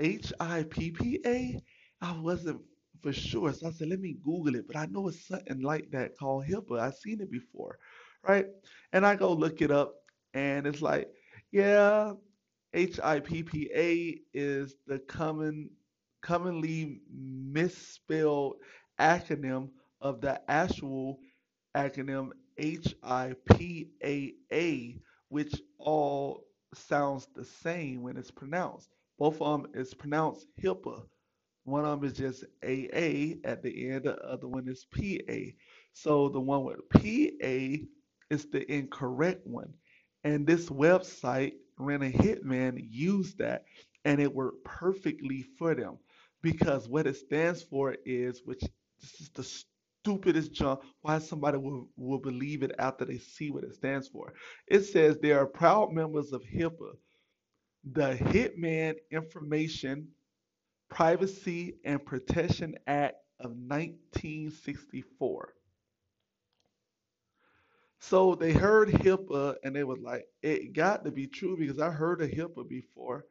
H 0.00 0.32
I 0.40 0.64
P 0.64 0.90
P 0.90 1.20
A? 1.26 1.60
I 2.00 2.18
wasn't 2.18 2.60
for 3.02 3.12
sure. 3.12 3.52
So 3.52 3.68
I 3.68 3.70
said, 3.70 3.88
let 3.88 4.00
me 4.00 4.16
Google 4.24 4.54
it. 4.56 4.66
But 4.66 4.76
I 4.76 4.86
know 4.86 5.08
it's 5.08 5.26
something 5.26 5.60
like 5.62 5.90
that 5.92 6.16
called 6.18 6.46
HIPAA. 6.46 6.80
I've 6.80 6.94
seen 6.96 7.20
it 7.20 7.30
before, 7.30 7.78
right? 8.26 8.46
And 8.92 9.06
I 9.06 9.16
go 9.16 9.32
look 9.32 9.60
it 9.62 9.70
up, 9.70 9.94
and 10.34 10.66
it's 10.66 10.82
like, 10.82 11.08
yeah, 11.52 12.12
HIPPA 12.74 14.20
is 14.34 14.76
the 14.86 14.98
common 15.00 15.70
commonly 16.22 17.00
misspelled 17.14 18.56
acronym 19.00 19.70
of 20.00 20.20
the 20.20 20.40
actual 20.50 21.18
acronym 21.76 22.30
HIPAA, 22.60 23.34
which 25.28 25.60
all 25.78 26.44
sounds 26.76 27.28
the 27.34 27.44
same 27.44 28.02
when 28.02 28.16
it's 28.16 28.30
pronounced. 28.30 28.88
Both 29.18 29.40
of 29.40 29.62
them 29.62 29.72
is 29.74 29.94
pronounced 29.94 30.46
HIPAA. 30.62 31.02
One 31.64 31.84
of 31.84 32.00
them 32.00 32.08
is 32.08 32.16
just 32.16 32.44
AA 32.62 33.38
at 33.44 33.62
the 33.62 33.90
end, 33.90 34.04
the 34.04 34.16
other 34.24 34.46
one 34.48 34.68
is 34.68 34.84
PA. 34.84 35.56
So 35.92 36.28
the 36.28 36.40
one 36.40 36.64
with 36.64 36.88
PA 36.90 37.84
is 38.30 38.46
the 38.50 38.64
incorrect 38.70 39.46
one. 39.46 39.72
And 40.24 40.46
this 40.46 40.68
website, 40.68 41.54
Rent 41.78 42.04
a 42.04 42.06
Hitman, 42.06 42.86
used 42.88 43.38
that 43.38 43.64
and 44.04 44.20
it 44.20 44.34
worked 44.34 44.64
perfectly 44.64 45.42
for 45.58 45.74
them 45.74 45.98
because 46.42 46.88
what 46.88 47.06
it 47.06 47.16
stands 47.16 47.62
for 47.62 47.96
is, 48.04 48.42
which 48.44 48.62
this 49.00 49.20
is 49.20 49.30
the 49.30 49.42
stupidest 50.06 50.52
junk, 50.52 50.80
why 51.02 51.18
somebody 51.18 51.58
will, 51.58 51.88
will 51.96 52.20
believe 52.20 52.62
it 52.62 52.70
after 52.78 53.04
they 53.04 53.18
see 53.18 53.50
what 53.50 53.64
it 53.64 53.74
stands 53.74 54.06
for. 54.08 54.32
It 54.68 54.82
says 54.82 55.18
they 55.18 55.32
are 55.32 55.46
proud 55.46 55.92
members 55.92 56.32
of 56.32 56.42
HIPAA, 56.44 56.92
the 57.92 58.14
Hitman 58.14 58.94
Information 59.10 60.08
Privacy 60.90 61.74
and 61.84 62.04
Protection 62.06 62.76
Act 62.86 63.16
of 63.40 63.50
1964. 63.50 65.54
So 67.98 68.34
they 68.36 68.52
heard 68.52 68.88
HIPAA 68.90 69.56
and 69.64 69.74
they 69.74 69.82
was 69.84 69.98
like, 70.00 70.26
it 70.42 70.72
got 70.72 71.04
to 71.04 71.10
be 71.10 71.26
true 71.26 71.56
because 71.56 71.80
I 71.80 71.90
heard 71.90 72.22
of 72.22 72.30
HIPAA 72.30 72.68
before. 72.68 73.24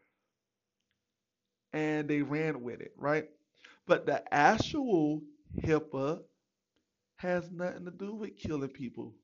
And 1.71 2.09
they 2.09 2.21
ran 2.21 2.61
with 2.61 2.81
it, 2.81 2.91
right? 2.97 3.25
But 3.87 4.05
the 4.05 4.21
actual 4.33 5.21
HIPAA 5.61 6.19
has 7.25 7.51
nothing 7.51 7.85
to 7.85 7.91
do 7.91 8.15
with 8.15 8.37
killing 8.37 8.69
people. 8.69 9.15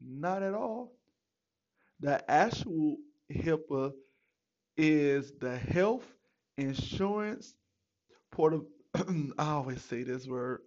Not 0.00 0.42
at 0.42 0.54
all. 0.54 0.94
The 2.00 2.28
actual 2.30 2.98
HIPAA 3.32 3.92
is 4.76 5.32
the 5.40 5.56
health 5.56 6.06
insurance 6.58 7.54
portable 8.32 8.68
I 9.38 9.50
always 9.52 9.82
say 9.82 10.02
this 10.04 10.26
word 10.26 10.60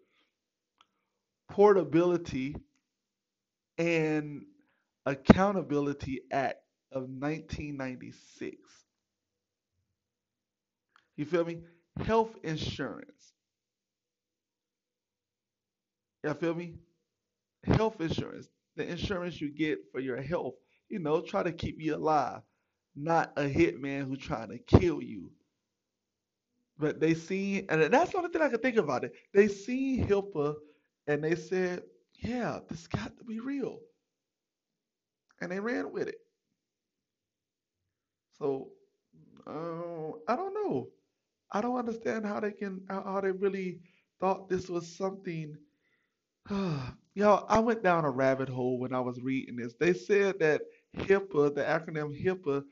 portability 1.49 2.55
and 3.77 4.45
Accountability 5.05 6.21
Act 6.31 6.57
of 6.91 7.03
1996. 7.03 8.57
You 11.17 11.25
feel 11.25 11.45
me? 11.45 11.61
Health 12.05 12.37
insurance. 12.43 13.34
You 16.25 16.33
feel 16.33 16.55
me? 16.55 16.75
Health 17.63 18.01
insurance. 18.01 18.49
The 18.75 18.87
insurance 18.89 19.41
you 19.41 19.49
get 19.51 19.79
for 19.91 19.99
your 20.01 20.21
health. 20.21 20.55
You 20.89 20.99
know, 20.99 21.21
try 21.21 21.43
to 21.43 21.53
keep 21.53 21.81
you 21.81 21.95
alive. 21.95 22.41
Not 22.95 23.33
a 23.37 23.43
hitman 23.43 24.07
who's 24.07 24.19
trying 24.19 24.49
to 24.49 24.59
kill 24.59 25.01
you. 25.03 25.31
But 26.77 26.99
they 27.01 27.13
see, 27.15 27.65
and 27.69 27.81
that's 27.93 28.11
the 28.11 28.17
only 28.17 28.29
thing 28.29 28.41
I 28.41 28.49
can 28.49 28.59
think 28.59 28.77
about 28.77 29.03
it. 29.03 29.13
They 29.33 29.47
see 29.49 29.99
HIPAA 29.99 30.55
and 31.07 31.23
they 31.23 31.35
said, 31.35 31.83
yeah, 32.15 32.59
this 32.69 32.87
got 32.87 33.17
to 33.17 33.23
be 33.25 33.39
real. 33.41 33.79
And 35.41 35.51
they 35.51 35.59
ran 35.61 35.91
with 35.93 36.09
it. 36.09 36.19
So 38.37 38.69
uh, 39.47 40.11
I 40.27 40.35
don't 40.35 40.53
know. 40.53 40.89
I 41.51 41.61
don't 41.61 41.77
understand 41.77 42.25
how 42.25 42.39
they 42.41 42.51
can 42.51 42.81
how 42.89 43.21
they 43.21 43.31
really 43.31 43.81
thought 44.19 44.49
this 44.49 44.69
was 44.69 44.87
something. 44.97 45.57
Y'all, 47.15 47.45
I 47.49 47.59
went 47.59 47.83
down 47.83 48.05
a 48.05 48.09
rabbit 48.09 48.49
hole 48.49 48.79
when 48.79 48.93
I 48.93 48.99
was 48.99 49.21
reading 49.21 49.55
this. 49.57 49.73
They 49.79 49.93
said 49.93 50.39
that 50.39 50.61
HIPAA, 50.97 51.55
the 51.55 51.63
acronym 51.63 52.13
HIPAA, 52.19 52.63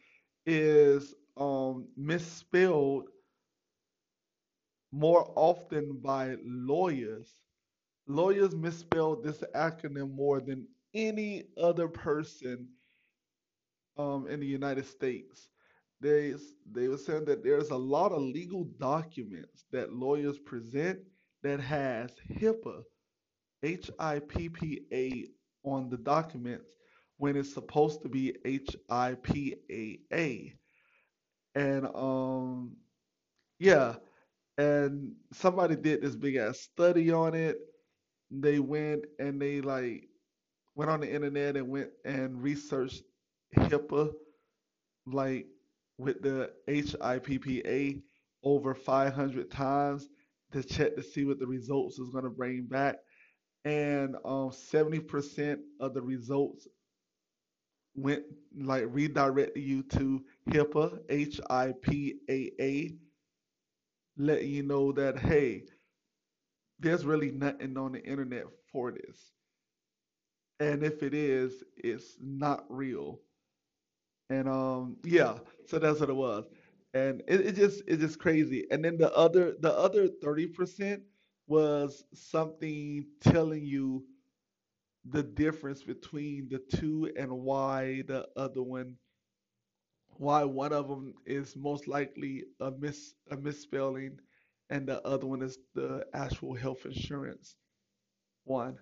is 0.45 1.13
um, 1.37 1.87
misspelled 1.95 3.09
more 4.91 5.31
often 5.35 5.99
by 6.01 6.37
lawyers 6.45 7.35
Lawyers 8.07 8.55
misspell 8.55 9.15
this 9.15 9.43
acronym 9.55 10.13
more 10.15 10.41
than 10.41 10.67
any 10.93 11.45
other 11.57 11.87
person 11.87 12.67
um, 13.97 14.27
in 14.27 14.39
the 14.39 14.47
United 14.47 14.85
States. 14.85 15.49
They, 16.01 16.33
they 16.71 16.87
were 16.87 16.97
saying 16.97 17.25
that 17.25 17.43
there's 17.43 17.69
a 17.69 17.77
lot 17.77 18.11
of 18.11 18.21
legal 18.21 18.65
documents 18.79 19.65
that 19.71 19.93
lawyers 19.93 20.39
present 20.39 20.99
that 21.43 21.59
has 21.61 22.11
HIPAA, 22.39 22.83
H-I-P-P-A 23.63 25.27
on 25.63 25.89
the 25.89 25.97
documents 25.97 26.71
when 27.17 27.35
it's 27.37 27.53
supposed 27.53 28.01
to 28.03 28.09
be 28.09 28.35
H-I-P-A-A. 28.45 30.53
And 31.55 31.87
um, 31.95 32.75
yeah, 33.59 33.95
and 34.57 35.13
somebody 35.33 35.75
did 35.75 36.01
this 36.01 36.15
big 36.15 36.35
ass 36.35 36.59
study 36.59 37.11
on 37.11 37.33
it 37.35 37.57
they 38.31 38.59
went 38.59 39.05
and 39.19 39.41
they 39.41 39.61
like 39.61 40.07
went 40.75 40.89
on 40.89 41.01
the 41.01 41.13
internet 41.13 41.55
and 41.55 41.69
went 41.69 41.89
and 42.05 42.41
researched 42.41 43.03
HIPAA, 43.55 44.11
like 45.05 45.47
with 45.97 46.21
the 46.21 46.51
HIPPA, 46.67 48.01
over 48.43 48.73
500 48.73 49.51
times 49.51 50.07
to 50.51 50.63
check 50.63 50.95
to 50.95 51.03
see 51.03 51.25
what 51.25 51.39
the 51.39 51.45
results 51.45 51.99
is 51.99 52.09
going 52.09 52.23
to 52.23 52.29
bring 52.29 52.65
back. 52.65 52.97
And 53.65 54.15
um, 54.25 54.51
70% 54.51 55.61
of 55.79 55.93
the 55.93 56.01
results 56.01 56.67
went 57.95 58.23
like 58.55 58.85
redirected 58.89 59.63
you 59.63 59.83
to 59.83 60.23
HIPAA, 60.49 60.99
H 61.09 61.39
I 61.49 61.73
P 61.81 62.15
A 62.29 62.51
A, 62.59 62.91
letting 64.17 64.49
you 64.49 64.63
know 64.63 64.91
that, 64.91 65.19
hey, 65.19 65.65
there's 66.79 67.03
really 67.05 67.31
nothing 67.31 67.77
on 67.77 67.93
the 67.93 68.03
internet 68.05 68.45
for 68.71 68.91
this. 68.91 69.31
And 70.59 70.83
if 70.83 71.03
it 71.03 71.13
is, 71.13 71.63
it's 71.77 72.17
not 72.19 72.65
real. 72.67 73.21
And 74.29 74.47
um, 74.47 74.97
yeah, 75.03 75.37
so 75.65 75.79
that's 75.79 75.99
what 75.99 76.09
it 76.09 76.15
was. 76.15 76.45
And 76.93 77.21
it, 77.27 77.41
it 77.41 77.55
just 77.55 77.83
it's 77.87 78.01
just 78.01 78.19
crazy. 78.19 78.65
And 78.71 78.83
then 78.83 78.97
the 78.97 79.13
other 79.15 79.55
the 79.59 79.73
other 79.73 80.07
30% 80.07 81.01
was 81.47 82.03
something 82.13 83.05
telling 83.21 83.65
you 83.65 84.05
the 85.05 85.23
difference 85.23 85.83
between 85.83 86.49
the 86.49 86.59
two 86.77 87.11
and 87.17 87.31
why 87.31 88.01
the 88.07 88.27
other 88.35 88.61
one 88.61 88.97
why 90.17 90.43
one 90.43 90.73
of 90.73 90.87
them 90.87 91.13
is 91.25 91.55
most 91.55 91.87
likely 91.87 92.43
a 92.59 92.71
mis 92.71 93.13
a 93.31 93.37
misspelling 93.37 94.19
and 94.69 94.87
the 94.87 95.01
other 95.05 95.27
one 95.27 95.41
is 95.41 95.57
the 95.75 96.05
actual 96.13 96.53
health 96.55 96.85
insurance 96.85 97.55
one. 98.45 98.77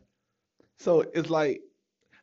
So 0.79 1.01
it's 1.13 1.29
like 1.29 1.61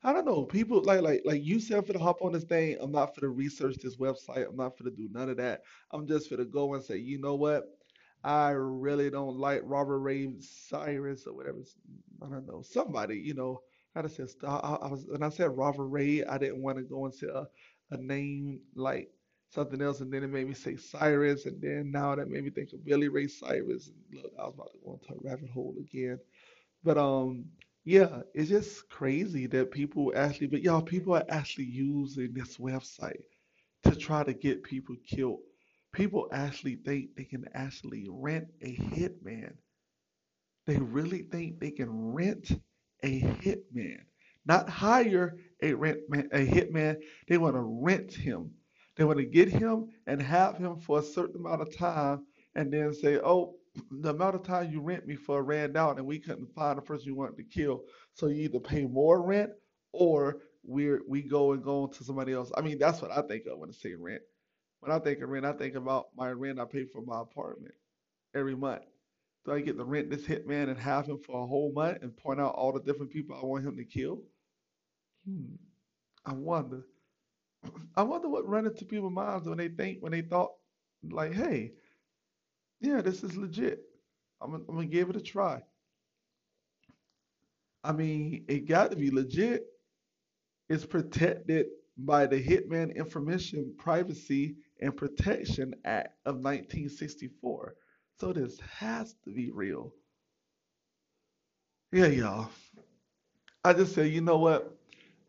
I 0.02 0.12
don't 0.12 0.26
know, 0.26 0.44
people 0.44 0.82
like 0.84 1.02
like 1.02 1.22
like 1.24 1.44
you 1.44 1.60
said 1.60 1.86
for 1.86 1.92
to 1.94 1.98
hop 2.00 2.22
on 2.22 2.32
this 2.32 2.44
thing. 2.44 2.76
I'm 2.80 2.92
not 2.92 3.14
for 3.14 3.22
to 3.22 3.30
research 3.30 3.76
this 3.82 3.96
website. 3.96 4.48
I'm 4.48 4.56
not 4.56 4.76
for 4.78 4.84
to 4.84 4.90
do 4.90 5.08
none 5.12 5.30
of 5.30 5.38
that. 5.38 5.62
I'm 5.92 6.06
just 6.06 6.28
for 6.28 6.36
to 6.36 6.44
go 6.46 6.74
and 6.74 6.84
say, 6.84 6.98
you 6.98 7.20
know 7.20 7.36
what? 7.36 7.64
I 8.24 8.50
really 8.50 9.10
don't 9.10 9.36
like 9.38 9.62
Robert 9.64 10.00
Ray 10.00 10.30
Cyrus 10.40 11.26
or 11.26 11.34
whatever. 11.34 11.58
I 12.22 12.28
don't 12.28 12.46
know 12.46 12.62
somebody. 12.62 13.18
You 13.18 13.34
know, 13.34 13.62
I 13.94 14.02
just 14.02 14.16
said 14.16 14.28
I, 14.46 14.56
I 14.56 14.88
was 14.88 15.06
when 15.08 15.22
I 15.22 15.28
said 15.30 15.56
Robert 15.56 15.86
Ray, 15.86 16.24
I 16.24 16.38
didn't 16.38 16.62
want 16.62 16.78
to 16.78 16.84
go 16.84 17.06
into 17.06 17.32
a, 17.34 17.48
a 17.92 17.96
name 17.98 18.60
like 18.74 19.10
something 19.50 19.80
else, 19.80 20.00
and 20.00 20.12
then 20.12 20.24
it 20.24 20.28
made 20.28 20.48
me 20.48 20.54
say 20.54 20.76
Cyrus, 20.76 21.46
and 21.46 21.60
then 21.62 21.90
now 21.92 22.14
that 22.14 22.28
made 22.30 22.44
me 22.44 22.50
think 22.50 22.72
of 22.72 22.84
Billy 22.84 23.08
Ray 23.08 23.28
Cyrus. 23.28 23.88
And 23.88 24.22
look, 24.22 24.32
I 24.38 24.44
was 24.44 24.54
about 24.54 24.72
to 24.72 24.78
go 24.84 25.00
into 25.00 25.14
a 25.14 25.30
rabbit 25.30 25.50
hole 25.50 25.76
again, 25.80 26.18
but 26.84 26.98
um, 26.98 27.46
yeah, 27.84 28.20
it's 28.34 28.50
just 28.50 28.88
crazy 28.90 29.46
that 29.48 29.70
people 29.70 30.12
actually, 30.16 30.48
but 30.48 30.62
y'all, 30.62 30.82
people 30.82 31.14
are 31.14 31.24
actually 31.30 31.66
using 31.66 32.34
this 32.34 32.58
website 32.58 33.22
to 33.84 33.96
try 33.96 34.24
to 34.24 34.34
get 34.34 34.62
people 34.64 34.96
killed. 35.06 35.40
People 35.92 36.28
actually 36.32 36.76
think 36.76 37.14
they 37.14 37.24
can 37.24 37.46
actually 37.54 38.06
rent 38.08 38.48
a 38.62 38.74
hitman. 38.76 39.56
They 40.66 40.76
really 40.78 41.22
think 41.22 41.58
they 41.58 41.70
can 41.72 41.90
rent 42.12 42.52
a 43.02 43.20
hitman, 43.20 44.04
not 44.46 44.68
hire 44.68 45.36
a 45.62 45.74
rent 45.74 46.08
man, 46.08 46.28
a 46.32 46.46
hitman. 46.46 47.02
They 47.26 47.38
want 47.38 47.56
to 47.56 47.60
rent 47.60 48.12
him. 48.12 48.54
They 48.96 49.04
want 49.04 49.18
to 49.18 49.24
get 49.24 49.48
him 49.48 49.88
and 50.06 50.20
have 50.22 50.56
him 50.58 50.78
for 50.78 50.98
a 50.98 51.02
certain 51.02 51.36
amount 51.36 51.62
of 51.62 51.74
time, 51.76 52.26
and 52.54 52.72
then 52.72 52.92
say, 52.94 53.18
"Oh, 53.18 53.56
the 53.90 54.10
amount 54.10 54.36
of 54.36 54.42
time 54.44 54.70
you 54.70 54.80
rent 54.80 55.06
me 55.06 55.16
for 55.16 55.42
ran 55.42 55.76
out, 55.76 55.98
and 55.98 56.06
we 56.06 56.18
couldn't 56.20 56.54
find 56.54 56.78
the 56.78 56.82
person 56.82 57.06
you 57.06 57.16
wanted 57.16 57.36
to 57.38 57.44
kill. 57.44 57.84
So 58.14 58.26
you 58.28 58.42
either 58.44 58.60
pay 58.60 58.84
more 58.86 59.22
rent, 59.22 59.50
or 59.92 60.42
we 60.64 60.98
we 61.08 61.22
go 61.22 61.52
and 61.52 61.62
go 61.64 61.84
on 61.84 61.90
to 61.92 62.04
somebody 62.04 62.32
else. 62.32 62.52
I 62.56 62.60
mean, 62.60 62.78
that's 62.78 63.00
what 63.02 63.10
I 63.10 63.22
think 63.22 63.46
of 63.46 63.58
when 63.58 63.70
I 63.70 63.72
say 63.72 63.94
rent. 63.94 64.22
When 64.80 64.92
I 64.92 64.98
think 64.98 65.20
of 65.20 65.28
rent, 65.28 65.46
I 65.46 65.52
think 65.52 65.74
about 65.74 66.08
my 66.16 66.30
rent 66.30 66.60
I 66.60 66.64
pay 66.64 66.84
for 66.84 67.02
my 67.02 67.20
apartment 67.20 67.74
every 68.34 68.56
month. 68.56 68.84
Do 69.44 69.52
I 69.52 69.60
get 69.60 69.76
to 69.78 69.84
rent 69.84 70.10
this 70.10 70.26
hitman 70.26 70.68
and 70.68 70.78
have 70.78 71.06
him 71.06 71.18
for 71.18 71.42
a 71.42 71.46
whole 71.46 71.72
month 71.72 72.02
and 72.02 72.16
point 72.16 72.40
out 72.40 72.54
all 72.54 72.72
the 72.72 72.80
different 72.80 73.12
people 73.12 73.36
I 73.36 73.44
want 73.44 73.64
him 73.64 73.76
to 73.76 73.84
kill? 73.84 74.22
Hmm. 75.26 75.54
I 76.26 76.32
wonder. 76.34 76.84
I 77.96 78.02
wonder 78.02 78.28
what 78.28 78.48
run 78.48 78.66
into 78.66 78.84
people's 78.84 79.12
minds 79.12 79.48
when 79.48 79.58
they 79.58 79.68
think 79.68 80.00
when 80.00 80.12
they 80.12 80.22
thought 80.22 80.52
like, 81.10 81.32
hey, 81.34 81.72
yeah, 82.80 83.00
this 83.00 83.22
is 83.22 83.36
legit. 83.36 83.82
I'm 84.40 84.54
I'm 84.54 84.66
gonna 84.66 84.86
give 84.86 85.10
it 85.10 85.16
a 85.16 85.20
try. 85.20 85.62
I 87.84 87.92
mean, 87.92 88.44
it 88.48 88.66
got 88.68 88.90
to 88.90 88.96
be 88.96 89.10
legit. 89.10 89.66
It's 90.68 90.86
protected 90.86 91.66
by 91.96 92.26
the 92.26 92.42
Hitman 92.42 92.94
Information 92.94 93.74
Privacy 93.78 94.56
and 94.80 94.96
Protection 94.96 95.74
Act 95.84 96.16
of 96.24 96.36
1964. 96.36 97.74
So 98.18 98.32
this 98.32 98.58
has 98.78 99.14
to 99.24 99.30
be 99.30 99.50
real. 99.50 99.92
Yeah, 101.92 102.06
y'all. 102.06 102.50
I 103.64 103.72
just 103.72 103.94
said, 103.94 104.10
you 104.10 104.20
know 104.20 104.38
what? 104.38 104.76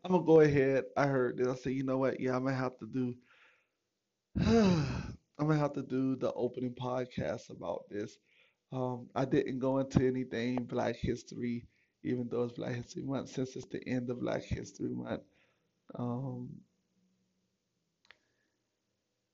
I'm 0.04 0.12
gonna 0.12 0.24
go 0.24 0.40
ahead. 0.40 0.84
I 0.96 1.06
heard 1.06 1.36
this. 1.38 1.48
I 1.48 1.54
said, 1.54 1.72
you 1.72 1.84
know 1.84 1.98
what? 1.98 2.20
Yeah, 2.20 2.36
I'm 2.36 2.44
gonna 2.44 2.56
have 2.56 2.78
to 2.78 2.86
do. 2.86 3.14
I'm 4.46 5.46
gonna 5.46 5.58
have 5.58 5.72
to 5.74 5.82
do 5.82 6.16
the 6.16 6.32
opening 6.32 6.74
podcast 6.74 7.50
about 7.50 7.82
this. 7.90 8.18
Um, 8.72 9.08
I 9.14 9.24
didn't 9.24 9.58
go 9.58 9.78
into 9.78 10.06
anything 10.06 10.64
Black 10.64 10.96
History, 10.96 11.66
even 12.04 12.28
though 12.30 12.44
it's 12.44 12.54
Black 12.54 12.74
History 12.74 13.02
Month, 13.02 13.30
since 13.30 13.56
it's 13.56 13.66
the 13.66 13.86
end 13.86 14.10
of 14.10 14.20
Black 14.20 14.42
History 14.42 14.90
Month. 14.90 15.22
Um, 15.98 16.50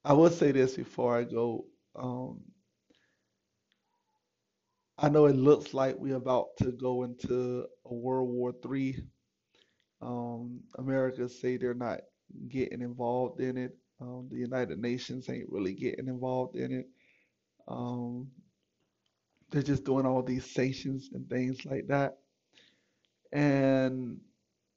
I 0.06 0.14
will 0.14 0.30
say 0.30 0.52
this 0.52 0.76
before 0.76 1.18
I 1.18 1.24
go. 1.24 1.66
Um, 1.94 2.42
I 4.98 5.08
know 5.08 5.26
it 5.26 5.36
looks 5.36 5.74
like 5.74 5.96
we're 5.98 6.16
about 6.16 6.56
to 6.58 6.72
go 6.72 7.04
into 7.04 7.66
a 7.86 7.94
World 7.94 8.28
War 8.30 8.54
III. 8.64 8.96
Um, 10.02 10.62
America 10.78 11.28
say 11.28 11.56
they're 11.56 11.74
not 11.74 12.00
getting 12.48 12.82
involved 12.82 13.40
in 13.40 13.56
it. 13.58 13.76
Um, 14.00 14.28
the 14.30 14.38
United 14.38 14.78
Nations 14.80 15.28
ain't 15.30 15.50
really 15.50 15.74
getting 15.74 16.08
involved 16.08 16.56
in 16.56 16.72
it. 16.72 16.86
Um, 17.68 18.30
they're 19.50 19.62
just 19.62 19.84
doing 19.84 20.06
all 20.06 20.22
these 20.22 20.46
sanctions 20.46 21.10
and 21.12 21.28
things 21.28 21.64
like 21.66 21.88
that. 21.88 22.18
And 23.32 24.20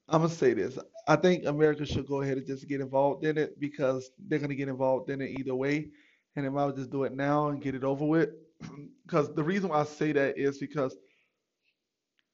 I'm 0.08 0.22
gonna 0.22 0.34
say 0.34 0.54
this: 0.54 0.78
I 1.10 1.16
think 1.16 1.46
America 1.46 1.86
should 1.86 2.06
go 2.06 2.22
ahead 2.22 2.38
and 2.38 2.46
just 2.46 2.68
get 2.68 2.80
involved 2.80 3.24
in 3.26 3.38
it 3.38 3.60
because 3.60 4.10
they're 4.28 4.40
gonna 4.40 4.54
get 4.56 4.68
involved 4.68 5.10
in 5.10 5.22
it 5.22 5.30
either 5.40 5.56
way, 5.56 5.90
and 6.36 6.46
they 6.46 6.50
might 6.50 6.76
just 6.76 6.90
do 6.92 7.04
it 7.04 7.14
now 7.14 7.48
and 7.48 7.62
get 7.62 7.76
it 7.76 7.84
over 7.84 8.06
with. 8.06 8.30
Because 9.06 9.34
the 9.34 9.44
reason 9.44 9.70
why 9.70 9.80
I 9.80 9.84
say 9.84 10.12
that 10.12 10.38
is 10.38 10.58
because 10.58 10.96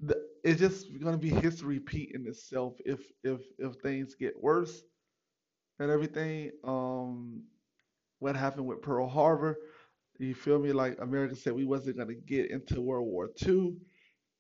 the, 0.01 0.17
it's 0.45 0.61
just 0.61 0.87
gonna 1.01 1.19
be 1.19 1.31
history 1.31 1.79
repeating 1.79 2.27
itself 2.27 2.75
if 2.85 3.01
if 3.25 3.41
if 3.59 3.75
things 3.83 4.15
get 4.15 4.41
worse 4.43 4.83
and 5.81 5.91
everything. 5.91 6.53
Um, 6.65 7.45
what 8.21 8.37
happened 8.37 8.67
with 8.67 8.83
Pearl 8.83 9.09
Harbor? 9.09 9.57
You 10.19 10.35
feel 10.35 10.59
me? 10.61 10.73
Like 10.73 10.99
America 11.01 11.37
said, 11.37 11.55
we 11.55 11.65
wasn't 11.67 11.99
gonna 11.99 12.15
get 12.15 12.51
into 12.51 12.83
World 12.83 13.09
War 13.09 13.31
II, 13.47 13.77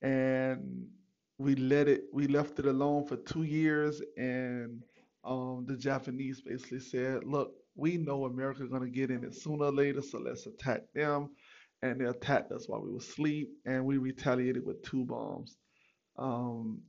and 0.03 0.87
we 1.39 1.55
let 1.57 1.89
it. 1.89 2.05
We 2.13 2.27
left 2.29 2.59
it 2.59 2.67
alone 2.67 3.07
for 3.07 3.17
two 3.17 3.43
years, 3.45 4.03
and 4.17 4.83
um, 5.25 5.65
the 5.69 5.77
Japanese 5.77 6.41
basically 6.41 6.81
said, 6.81 7.25
"Look, 7.25 7.55
we 7.75 7.97
know 7.99 8.25
America's 8.25 8.71
gonna 8.71 8.89
get 8.89 9.11
in 9.11 9.25
it 9.25 9.35
sooner 9.35 9.67
or 9.67 9.73
later, 9.73 10.03
so 10.03 10.19
let's 10.19 10.47
attack 10.47 10.83
them." 10.95 11.31
And 11.83 12.01
they 12.01 12.07
attacked 12.07 12.53
us 12.53 12.69
while 12.69 12.83
we 12.83 12.91
were 12.91 12.99
asleep, 12.99 13.51
and 13.67 13.85
we 13.85 13.99
retaliated 13.99 14.65
with 14.65 14.83
two 14.83 15.05
bombs. 15.05 15.57
Um, 16.17 16.83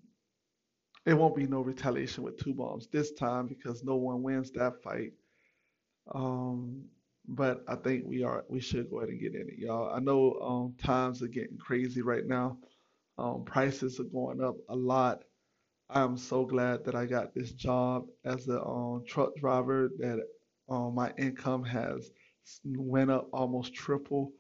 it 1.06 1.14
won't 1.14 1.36
be 1.36 1.48
no 1.48 1.62
retaliation 1.62 2.24
with 2.24 2.38
two 2.38 2.54
bombs 2.54 2.88
this 2.88 3.12
time 3.14 3.48
because 3.48 3.84
no 3.84 3.96
one 3.96 4.22
wins 4.24 4.52
that 4.52 4.82
fight. 4.84 5.14
Um, 6.14 6.86
but 7.28 7.64
I 7.68 7.76
think 7.76 8.06
we 8.08 8.24
are 8.24 8.46
we 8.50 8.60
should 8.60 8.90
go 8.90 9.00
ahead 9.00 9.10
and 9.10 9.20
get 9.20 9.36
in 9.36 9.50
it, 9.50 9.58
y'all. 9.58 9.94
I 9.94 10.00
know 10.00 10.34
um, 10.42 10.76
times 10.78 11.22
are 11.22 11.28
getting 11.28 11.58
crazy 11.58 12.02
right 12.02 12.26
now. 12.26 12.58
Um, 13.18 13.44
prices 13.46 14.00
are 14.00 14.06
going 14.06 14.44
up 14.44 14.56
a 14.70 14.76
lot. 14.76 15.24
I 15.90 16.02
am 16.04 16.18
so 16.18 16.46
glad 16.46 16.86
that 16.86 16.96
I 16.96 17.06
got 17.06 17.34
this 17.36 17.52
job 17.54 18.08
as 18.26 18.48
a 18.48 18.62
um, 18.64 19.04
truck 19.08 19.36
driver. 19.38 19.90
That 20.00 20.20
um, 20.70 20.96
my 20.96 21.14
income 21.18 21.64
has 21.66 22.12
went 22.66 23.12
up 23.12 23.30
almost 23.34 23.74
triple 23.74 24.32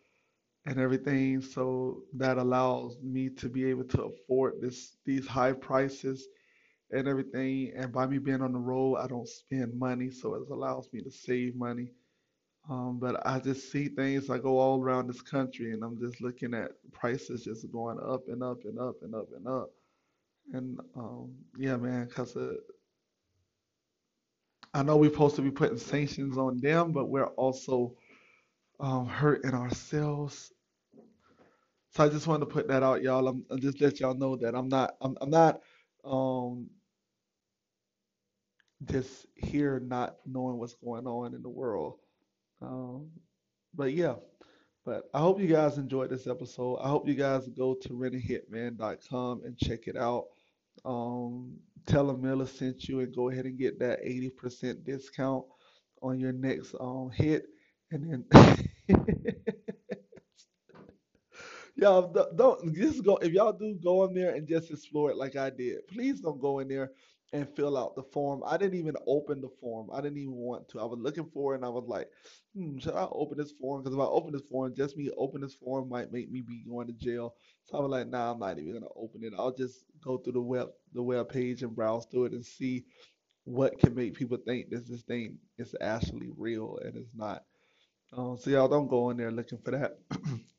and 0.65 0.79
everything. 0.79 1.41
So 1.41 2.03
that 2.17 2.37
allows 2.37 2.97
me 3.03 3.29
to 3.37 3.49
be 3.49 3.65
able 3.65 3.85
to 3.85 4.03
afford 4.03 4.55
this 4.61 4.97
these 5.05 5.27
high 5.27 5.53
prices 5.53 6.27
and 6.91 7.07
everything. 7.07 7.73
And 7.75 7.91
by 7.91 8.07
me 8.07 8.19
being 8.19 8.41
on 8.41 8.53
the 8.53 8.59
road, 8.59 8.97
I 8.97 9.07
don't 9.07 9.27
spend 9.27 9.77
money, 9.79 10.11
so 10.11 10.35
it 10.35 10.43
allows 10.51 10.89
me 10.93 11.01
to 11.03 11.11
save 11.11 11.55
money. 11.55 11.91
Um, 12.69 12.99
but 12.99 13.25
I 13.27 13.39
just 13.39 13.71
see 13.71 13.89
things. 13.89 14.29
I 14.29 14.39
go 14.39 14.59
all 14.59 14.81
around 14.81 15.07
this 15.07 15.21
country, 15.21 15.73
and 15.73 15.83
I'm 15.83 15.99
just 15.99 16.21
looking 16.21 16.53
at 16.53 16.71
prices 16.93 17.43
just 17.43 17.71
going 17.71 17.99
up 17.99 18.27
and 18.29 18.43
up 18.43 18.65
and 18.65 18.79
up 18.79 18.97
and 19.03 19.15
up 19.15 19.29
and 19.35 19.47
up. 19.47 19.71
And 20.53 20.79
um, 20.95 21.33
yeah, 21.57 21.77
man, 21.77 22.07
cause 22.07 22.35
uh, 22.37 22.55
I 24.73 24.83
know 24.83 24.97
we're 24.97 25.11
supposed 25.11 25.37
to 25.37 25.43
be 25.43 25.51
putting 25.51 25.77
sanctions 25.79 26.37
on 26.37 26.59
them, 26.59 26.93
but 26.93 27.07
we're 27.07 27.27
also 27.27 27.95
um, 28.79 29.07
hurting 29.07 29.53
ourselves. 29.53 30.53
So 31.95 32.05
I 32.05 32.09
just 32.09 32.27
wanted 32.27 32.41
to 32.47 32.51
put 32.53 32.67
that 32.69 32.83
out, 32.83 33.03
y'all. 33.03 33.27
I'm, 33.27 33.45
I'm 33.49 33.59
just 33.59 33.81
let 33.81 33.99
y'all 33.99 34.15
know 34.15 34.35
that 34.37 34.55
I'm 34.55 34.69
not 34.69 34.95
I'm, 35.01 35.17
I'm 35.21 35.29
not 35.31 35.61
um 36.05 36.69
just 38.85 39.27
here 39.35 39.79
not 39.79 40.17
knowing 40.25 40.57
what's 40.57 40.75
going 40.75 41.07
on 41.07 41.33
in 41.35 41.41
the 41.41 41.49
world. 41.49 41.95
Um, 42.61 43.11
but 43.73 43.93
yeah, 43.93 44.15
but 44.85 45.03
I 45.13 45.19
hope 45.19 45.39
you 45.39 45.47
guys 45.47 45.77
enjoyed 45.77 46.09
this 46.09 46.27
episode. 46.27 46.77
I 46.77 46.89
hope 46.89 47.07
you 47.07 47.15
guys 47.15 47.47
go 47.49 47.75
to 47.75 47.89
rentahitman.com 47.89 49.41
and 49.45 49.57
check 49.57 49.87
it 49.87 49.97
out. 49.97 50.25
Um, 50.85 51.57
tell 51.85 52.07
them 52.07 52.21
Miller 52.21 52.45
sent 52.45 52.87
you 52.87 53.01
and 53.01 53.13
go 53.15 53.29
ahead 53.29 53.45
and 53.45 53.57
get 53.57 53.79
that 53.79 53.99
80% 54.03 54.85
discount 54.85 55.45
on 56.01 56.19
your 56.19 56.31
next 56.31 56.75
um 56.79 57.09
hit. 57.13 57.45
And 57.91 58.25
then 58.29 58.65
y'all 61.75 62.11
don't, 62.11 62.37
don't 62.37 62.75
just 62.75 63.03
go 63.03 63.17
if 63.17 63.31
y'all 63.33 63.53
do 63.53 63.77
go 63.83 64.05
in 64.05 64.13
there 64.13 64.35
and 64.35 64.47
just 64.47 64.71
explore 64.71 65.11
it 65.11 65.17
like 65.17 65.35
I 65.35 65.49
did. 65.49 65.87
Please 65.87 66.19
don't 66.21 66.41
go 66.41 66.59
in 66.59 66.67
there 66.67 66.91
and 67.33 67.47
fill 67.55 67.77
out 67.77 67.95
the 67.95 68.03
form. 68.03 68.41
I 68.45 68.57
didn't 68.57 68.79
even 68.79 68.95
open 69.05 69.41
the 69.41 69.49
form. 69.59 69.89
I 69.93 70.01
didn't 70.01 70.17
even 70.17 70.33
want 70.35 70.69
to. 70.69 70.79
I 70.79 70.85
was 70.85 70.99
looking 70.99 71.29
for 71.33 71.53
it 71.53 71.57
and 71.57 71.65
I 71.65 71.69
was 71.69 71.85
like, 71.87 72.09
hmm, 72.55 72.77
should 72.79 72.95
I 72.95 73.07
open 73.11 73.37
this 73.37 73.51
form? 73.51 73.83
Because 73.83 73.95
if 73.95 74.01
I 74.01 74.05
open 74.05 74.33
this 74.33 74.43
form, 74.49 74.73
just 74.75 74.97
me 74.97 75.09
open 75.17 75.41
this 75.41 75.55
form 75.55 75.89
might 75.89 76.11
make 76.11 76.31
me 76.31 76.41
be 76.41 76.63
going 76.69 76.87
to 76.87 76.93
jail. 76.93 77.35
So 77.65 77.77
I 77.77 77.81
was 77.81 77.91
like, 77.91 78.07
nah, 78.07 78.31
I'm 78.31 78.39
not 78.39 78.59
even 78.59 78.73
gonna 78.73 78.87
open 78.95 79.23
it. 79.23 79.33
I'll 79.37 79.53
just 79.53 79.85
go 80.01 80.17
through 80.17 80.33
the 80.33 80.41
web 80.41 80.69
the 80.93 81.03
web 81.03 81.29
page 81.29 81.63
and 81.63 81.75
browse 81.75 82.05
through 82.07 82.25
it 82.25 82.33
and 82.33 82.45
see 82.45 82.85
what 83.45 83.79
can 83.79 83.95
make 83.95 84.15
people 84.15 84.37
think 84.37 84.69
this 84.69 84.87
this 84.87 85.03
thing 85.03 85.39
is 85.57 85.75
actually 85.81 86.29
real 86.37 86.79
and 86.83 86.97
it's 86.97 87.13
not. 87.15 87.43
Um, 88.13 88.37
so 88.37 88.49
y'all 88.49 88.67
don't 88.69 88.87
go 88.89 89.09
in 89.11 89.17
there 89.17 89.31
looking 89.31 89.59
for 89.59 89.71
that. 89.71 89.99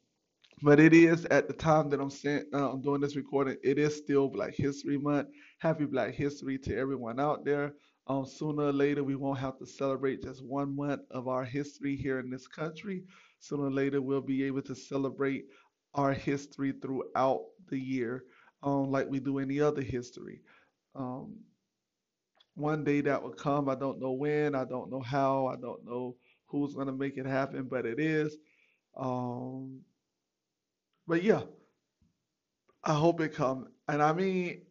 But 0.62 0.80
it 0.80 0.92
is 0.94 1.24
at 1.26 1.46
the 1.48 1.54
time 1.54 1.88
that 1.90 2.00
I'm 2.00 2.11
saying 2.11 2.44
uh, 2.52 2.70
I'm 2.72 2.80
doing 2.82 3.00
this 3.00 3.16
recording. 3.16 3.56
It 3.62 3.78
is 3.78 3.96
still 3.96 4.28
Black 4.28 4.54
History 4.54 4.98
Month. 4.98 5.28
Happy 5.59 5.84
Black 5.84 6.14
History 6.14 6.59
to 6.61 6.76
everyone 6.76 7.20
out 7.20 7.44
there. 7.44 7.74
Um, 8.06 8.24
sooner 8.24 8.64
or 8.64 8.72
later, 8.72 9.04
we 9.04 9.14
won't 9.16 9.38
have 9.38 9.59
to 9.59 9.66
celebrate 9.66 10.22
just 10.22 10.44
one 10.44 10.74
month 10.74 11.02
of 11.11 11.28
our 11.28 11.44
history 11.44 11.96
here 11.96 12.18
in 12.20 12.30
this 12.30 12.46
country. 12.48 13.04
Sooner 13.40 13.64
or 13.66 13.70
later, 13.70 14.00
we'll 14.02 14.20
be 14.22 14.42
able 14.44 14.62
to 14.62 14.74
celebrate 14.74 15.44
our 15.94 16.12
history 16.12 16.72
throughout 16.80 17.42
the 17.68 17.78
year, 17.78 18.24
um, 18.62 18.90
like 18.90 19.09
we 19.09 19.20
do 19.20 19.38
any 19.38 19.61
other 19.61 19.82
history. 19.82 20.40
Um, 20.94 21.36
one 22.54 22.84
day 22.84 23.00
that 23.02 23.22
will 23.22 23.32
come. 23.32 23.68
I 23.68 23.74
don't 23.74 24.00
know 24.00 24.12
when. 24.12 24.54
I 24.54 24.64
don't 24.64 24.90
know 24.90 25.00
how. 25.00 25.46
I 25.46 25.56
don't 25.56 25.84
know 25.84 26.16
who's 26.46 26.74
gonna 26.74 26.92
make 26.92 27.16
it 27.16 27.26
happen, 27.26 27.68
but 27.70 27.86
it 27.86 28.00
is. 28.00 28.36
Um, 28.96 29.82
but 31.09 31.24
yeah, 31.24 31.42
I 32.84 32.94
hope 32.94 33.20
it 33.22 33.34
come. 33.34 33.68
And 33.88 34.02
I 34.02 34.12
mean, 34.12 34.62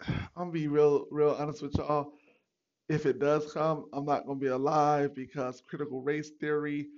I'm 0.08 0.28
gonna 0.36 0.52
be 0.52 0.68
real, 0.68 1.06
real 1.10 1.36
honest 1.38 1.62
with 1.62 1.76
y'all. 1.76 2.14
If 2.88 3.06
it 3.06 3.20
does 3.20 3.52
come, 3.52 3.86
I'm 3.92 4.06
not 4.06 4.26
gonna 4.26 4.40
be 4.40 4.48
alive 4.48 5.14
because 5.14 5.62
critical 5.68 6.02
race 6.02 6.30
theory 6.40 6.88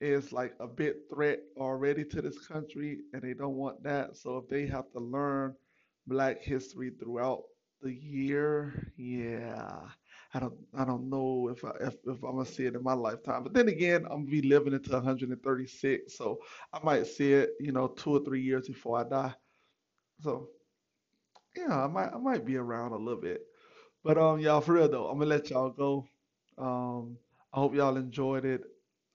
is 0.00 0.32
like 0.32 0.54
a 0.60 0.68
big 0.68 0.94
threat 1.12 1.40
already 1.58 2.04
to 2.06 2.22
this 2.22 2.46
country, 2.46 3.00
and 3.12 3.22
they 3.22 3.34
don't 3.34 3.56
want 3.56 3.82
that. 3.84 4.16
So 4.16 4.38
if 4.38 4.48
they 4.48 4.66
have 4.66 4.90
to 4.92 5.00
learn 5.00 5.54
Black 6.06 6.42
history 6.42 6.92
throughout 6.98 7.42
the 7.82 7.92
year, 7.92 8.92
yeah, 8.96 9.80
I 10.34 10.40
don't, 10.40 10.54
I 10.76 10.84
don't 10.84 11.08
know 11.10 11.48
if 11.50 11.64
I, 11.64 11.70
if, 11.80 11.94
if 12.06 12.22
I'm 12.22 12.32
gonna 12.36 12.46
see 12.46 12.66
it 12.66 12.74
in 12.76 12.82
my 12.82 12.92
lifetime. 12.94 13.42
But 13.42 13.54
then 13.54 13.68
again, 13.68 14.04
I'm 14.04 14.24
gonna 14.24 14.30
be 14.30 14.42
living 14.42 14.72
into 14.74 14.92
136, 14.92 16.16
so 16.16 16.38
I 16.72 16.80
might 16.82 17.06
see 17.06 17.32
it, 17.32 17.50
you 17.60 17.72
know, 17.72 17.88
two 17.88 18.12
or 18.16 18.24
three 18.24 18.42
years 18.42 18.68
before 18.68 18.98
I 18.98 19.04
die. 19.04 19.34
So 20.22 20.48
yeah, 21.56 21.84
I 21.84 21.86
might, 21.86 22.10
I 22.14 22.18
might 22.18 22.44
be 22.44 22.56
around 22.56 22.92
a 22.92 22.96
little 22.96 23.20
bit. 23.20 23.42
But 24.04 24.18
um, 24.18 24.40
y'all, 24.40 24.60
for 24.60 24.74
real 24.74 24.88
though, 24.88 25.08
I'm 25.08 25.18
gonna 25.18 25.30
let 25.30 25.50
y'all 25.50 25.70
go. 25.70 26.06
Um, 26.58 27.16
I 27.52 27.58
hope 27.60 27.74
y'all 27.74 27.96
enjoyed 27.96 28.44
it. 28.44 28.62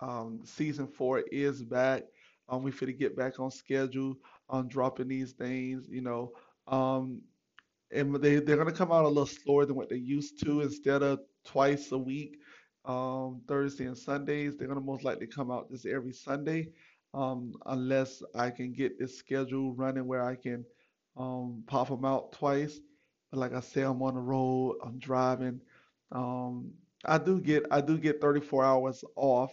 Um, 0.01 0.41
season 0.45 0.87
four 0.87 1.19
is 1.31 1.63
back. 1.63 2.03
Um, 2.49 2.63
we 2.63 2.71
finna 2.71 2.97
get 2.97 3.15
back 3.17 3.39
on 3.39 3.51
schedule 3.51 4.15
on 4.49 4.67
dropping 4.67 5.07
these 5.07 5.33
things. 5.33 5.87
You 5.89 6.01
know, 6.01 6.31
um, 6.67 7.21
and 7.91 8.15
they 8.15 8.37
they're 8.39 8.57
gonna 8.57 8.71
come 8.71 8.91
out 8.91 9.05
a 9.05 9.07
little 9.09 9.25
slower 9.25 9.65
than 9.65 9.75
what 9.75 9.89
they 9.89 9.97
used 9.97 10.43
to. 10.43 10.61
Instead 10.61 11.03
of 11.03 11.19
twice 11.45 11.91
a 11.91 11.97
week, 11.97 12.37
um, 12.85 13.41
Thursday 13.47 13.85
and 13.85 13.97
Sundays, 13.97 14.57
they're 14.57 14.67
gonna 14.67 14.81
most 14.81 15.03
likely 15.03 15.27
come 15.27 15.51
out 15.51 15.69
just 15.69 15.85
every 15.85 16.13
Sunday, 16.13 16.69
um, 17.13 17.53
unless 17.65 18.21
I 18.35 18.49
can 18.49 18.73
get 18.73 18.99
this 18.99 19.17
schedule 19.17 19.73
running 19.75 20.07
where 20.07 20.23
I 20.23 20.35
can 20.35 20.65
um, 21.17 21.63
pop 21.67 21.89
them 21.89 22.05
out 22.05 22.33
twice. 22.33 22.79
But 23.31 23.39
like 23.39 23.53
I 23.53 23.59
say, 23.61 23.81
I'm 23.81 24.01
on 24.01 24.15
the 24.15 24.21
road. 24.21 24.77
I'm 24.83 24.99
driving. 24.99 25.61
Um, 26.11 26.71
I 27.05 27.17
do 27.17 27.39
get 27.39 27.65
I 27.71 27.81
do 27.81 27.97
get 27.97 28.21
34 28.21 28.63
hours 28.63 29.03
off 29.15 29.51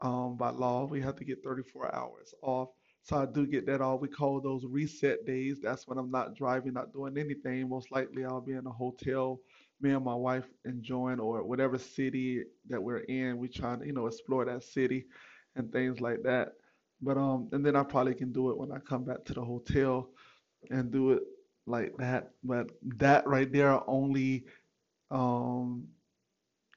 um, 0.00 0.36
by 0.36 0.50
law. 0.50 0.86
We 0.86 1.00
have 1.02 1.16
to 1.16 1.24
get 1.24 1.42
34 1.44 1.94
hours 1.94 2.34
off. 2.42 2.70
So 3.04 3.16
I 3.16 3.26
do 3.26 3.46
get 3.46 3.66
that 3.66 3.80
all 3.80 3.98
we 3.98 4.08
call 4.08 4.40
those 4.40 4.64
reset 4.64 5.26
days. 5.26 5.60
That's 5.60 5.88
when 5.88 5.98
I'm 5.98 6.10
not 6.10 6.36
driving, 6.36 6.74
not 6.74 6.92
doing 6.92 7.18
anything. 7.18 7.68
Most 7.68 7.90
likely 7.90 8.24
I'll 8.24 8.40
be 8.40 8.52
in 8.52 8.66
a 8.66 8.70
hotel, 8.70 9.40
me 9.80 9.90
and 9.90 10.04
my 10.04 10.14
wife 10.14 10.46
enjoying 10.64 11.18
or 11.18 11.42
whatever 11.44 11.78
city 11.78 12.44
that 12.68 12.82
we're 12.82 12.98
in. 12.98 13.38
We 13.38 13.48
trying 13.48 13.80
to, 13.80 13.86
you 13.86 13.92
know, 13.92 14.06
explore 14.06 14.44
that 14.44 14.62
city 14.62 15.06
and 15.56 15.72
things 15.72 16.00
like 16.00 16.22
that. 16.22 16.52
But 17.00 17.16
um 17.18 17.48
and 17.52 17.66
then 17.66 17.74
I 17.76 17.82
probably 17.82 18.14
can 18.14 18.32
do 18.32 18.50
it 18.50 18.56
when 18.58 18.70
I 18.70 18.78
come 18.78 19.04
back 19.04 19.24
to 19.26 19.34
the 19.34 19.44
hotel 19.44 20.10
and 20.70 20.90
do 20.92 21.12
it 21.12 21.22
like 21.66 21.96
that. 21.98 22.30
But 22.44 22.70
that 22.98 23.26
right 23.26 23.52
there 23.52 23.80
only 23.88 24.44
um 25.10 25.88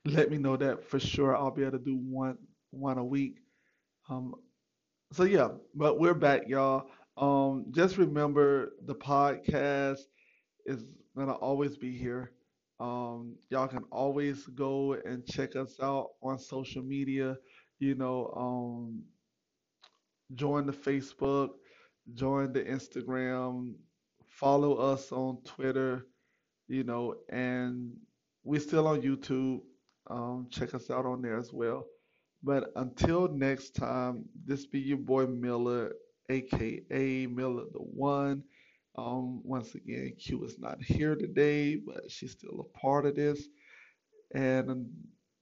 let 0.06 0.30
me 0.30 0.38
know 0.38 0.56
that 0.58 0.84
for 0.84 1.00
sure 1.00 1.36
I'll 1.36 1.52
be 1.52 1.64
able 1.64 1.78
to 1.80 1.84
do 1.84 1.96
one 1.98 2.38
one 2.72 2.98
a 2.98 3.04
week. 3.06 3.38
Um, 4.10 4.36
so 5.16 5.24
yeah, 5.24 5.48
but 5.74 5.98
we're 5.98 6.14
back, 6.14 6.42
y'all. 6.46 6.90
Um, 7.18 7.68
just 7.72 7.98
remember 7.98 8.74
the 8.86 8.96
podcast 8.96 10.00
is 10.66 10.84
gonna 11.18 11.36
always 11.36 11.78
be 11.78 11.98
here. 11.98 12.34
Um, 12.82 13.38
y'all 13.50 13.70
can 13.70 13.86
always 13.94 14.46
go 14.48 14.94
and 15.06 15.26
check 15.26 15.56
us 15.56 15.78
out 15.82 16.10
on 16.22 16.38
social 16.38 16.84
media. 16.84 17.38
You 17.80 17.96
know, 17.96 18.34
um, 18.36 19.04
join 20.34 20.66
the 20.66 20.74
Facebook, 20.74 21.52
join 22.14 22.52
the 22.52 22.64
Instagram, 22.64 23.74
follow 24.28 24.76
us 24.76 25.14
on 25.14 25.38
Twitter. 25.46 26.08
You 26.68 26.84
know, 26.84 27.16
and 27.30 27.94
we're 28.44 28.60
still 28.60 28.86
on 28.86 29.02
YouTube. 29.02 29.62
Um, 30.10 30.48
check 30.52 30.74
us 30.74 30.90
out 30.90 31.06
on 31.06 31.22
there 31.22 31.38
as 31.38 31.54
well. 31.54 31.86
But 32.46 32.72
until 32.76 33.28
next 33.28 33.72
time, 33.76 34.26
this 34.46 34.68
be 34.68 34.80
your 34.80 35.00
boy 35.00 35.26
Miller, 35.26 35.94
aka 36.30 37.28
Miller 37.28 37.64
the 37.74 37.80
One. 37.80 38.44
Um, 38.98 39.42
once 39.44 39.76
again, 39.76 40.14
Q 40.20 40.46
is 40.46 40.60
not 40.60 40.82
here 40.82 41.16
today, 41.16 41.76
but 41.76 42.10
she's 42.10 42.32
still 42.32 42.60
a 42.62 42.78
part 42.80 43.08
of 43.08 43.16
this. 43.16 43.50
And 44.36 44.70
um, 44.70 44.88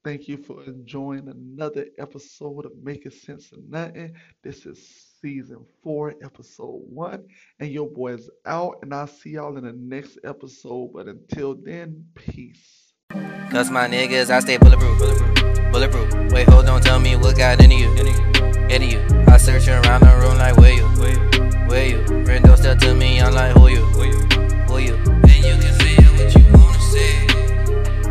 thank 0.03 0.29
you 0.29 0.37
for 0.37 0.63
enjoying 0.63 1.27
another 1.27 1.87
episode 1.99 2.65
of 2.65 2.71
Making 2.81 3.11
Sense 3.11 3.51
of 3.51 3.59
Nothing. 3.69 4.15
This 4.43 4.65
is 4.65 5.13
season 5.21 5.65
four, 5.83 6.15
episode 6.23 6.81
one. 6.89 7.25
And 7.59 7.69
your 7.69 7.89
boy 7.89 8.13
is 8.13 8.29
out, 8.45 8.77
and 8.81 8.93
I'll 8.93 9.07
see 9.07 9.31
y'all 9.31 9.57
in 9.57 9.65
the 9.65 9.73
next 9.73 10.19
episode. 10.23 10.91
But 10.93 11.07
until 11.07 11.53
then, 11.55 12.05
peace. 12.15 12.82
Cause 13.51 13.69
my 13.69 13.87
niggas, 13.87 14.31
I 14.31 14.39
stay 14.39 14.57
bulletproof. 14.57 14.97
Bulletproof. 14.97 15.71
bulletproof. 15.71 16.31
Wait, 16.33 16.49
hold 16.49 16.67
on, 16.67 16.81
tell 16.81 16.99
me 16.99 17.15
what 17.15 17.37
got 17.37 17.61
into 17.61 17.75
you. 17.75 17.89
Into 17.91 18.87
you. 18.87 19.05
I 19.27 19.37
search 19.37 19.67
around 19.67 20.01
the 20.01 20.15
room 20.19 20.37
like 20.39 20.57
where 20.57 20.73
you? 20.73 20.87
Where 21.67 21.85
you? 21.85 21.97
Rendo 22.25 22.57
step 22.57 22.79
to 22.79 22.95
me, 22.95 23.21
I'm 23.21 23.33
like 23.33 23.51
who 23.55 23.67
you? 23.67 23.85
Who 23.85 24.03
you? 24.79 24.95
And 24.95 25.45
you 25.45 25.53
can 25.61 25.73
say 25.79 25.95
what 26.17 26.35
you 26.35 26.43
wanna 26.57 26.79
say. 26.79 27.27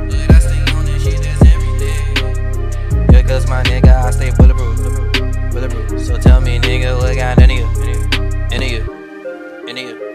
But 0.06 0.30
I 0.30 0.38
stay 0.38 0.72
on 0.72 0.84
this 0.84 1.02
shit, 1.02 1.20
that's 1.20 1.42
every 1.50 1.78
day. 1.80 3.12
Yeah, 3.12 3.22
cause 3.22 3.48
my 3.48 3.64
nigga, 3.64 4.04
I 4.04 4.10
stay 4.12 4.30
bulletproof. 4.30 5.52
Bulletproof. 5.52 6.00
So 6.00 6.16
tell 6.16 6.40
me, 6.40 6.60
nigga, 6.60 6.96
what 6.96 7.16
got? 7.16 7.40
Into 7.42 7.54
you. 7.54 7.81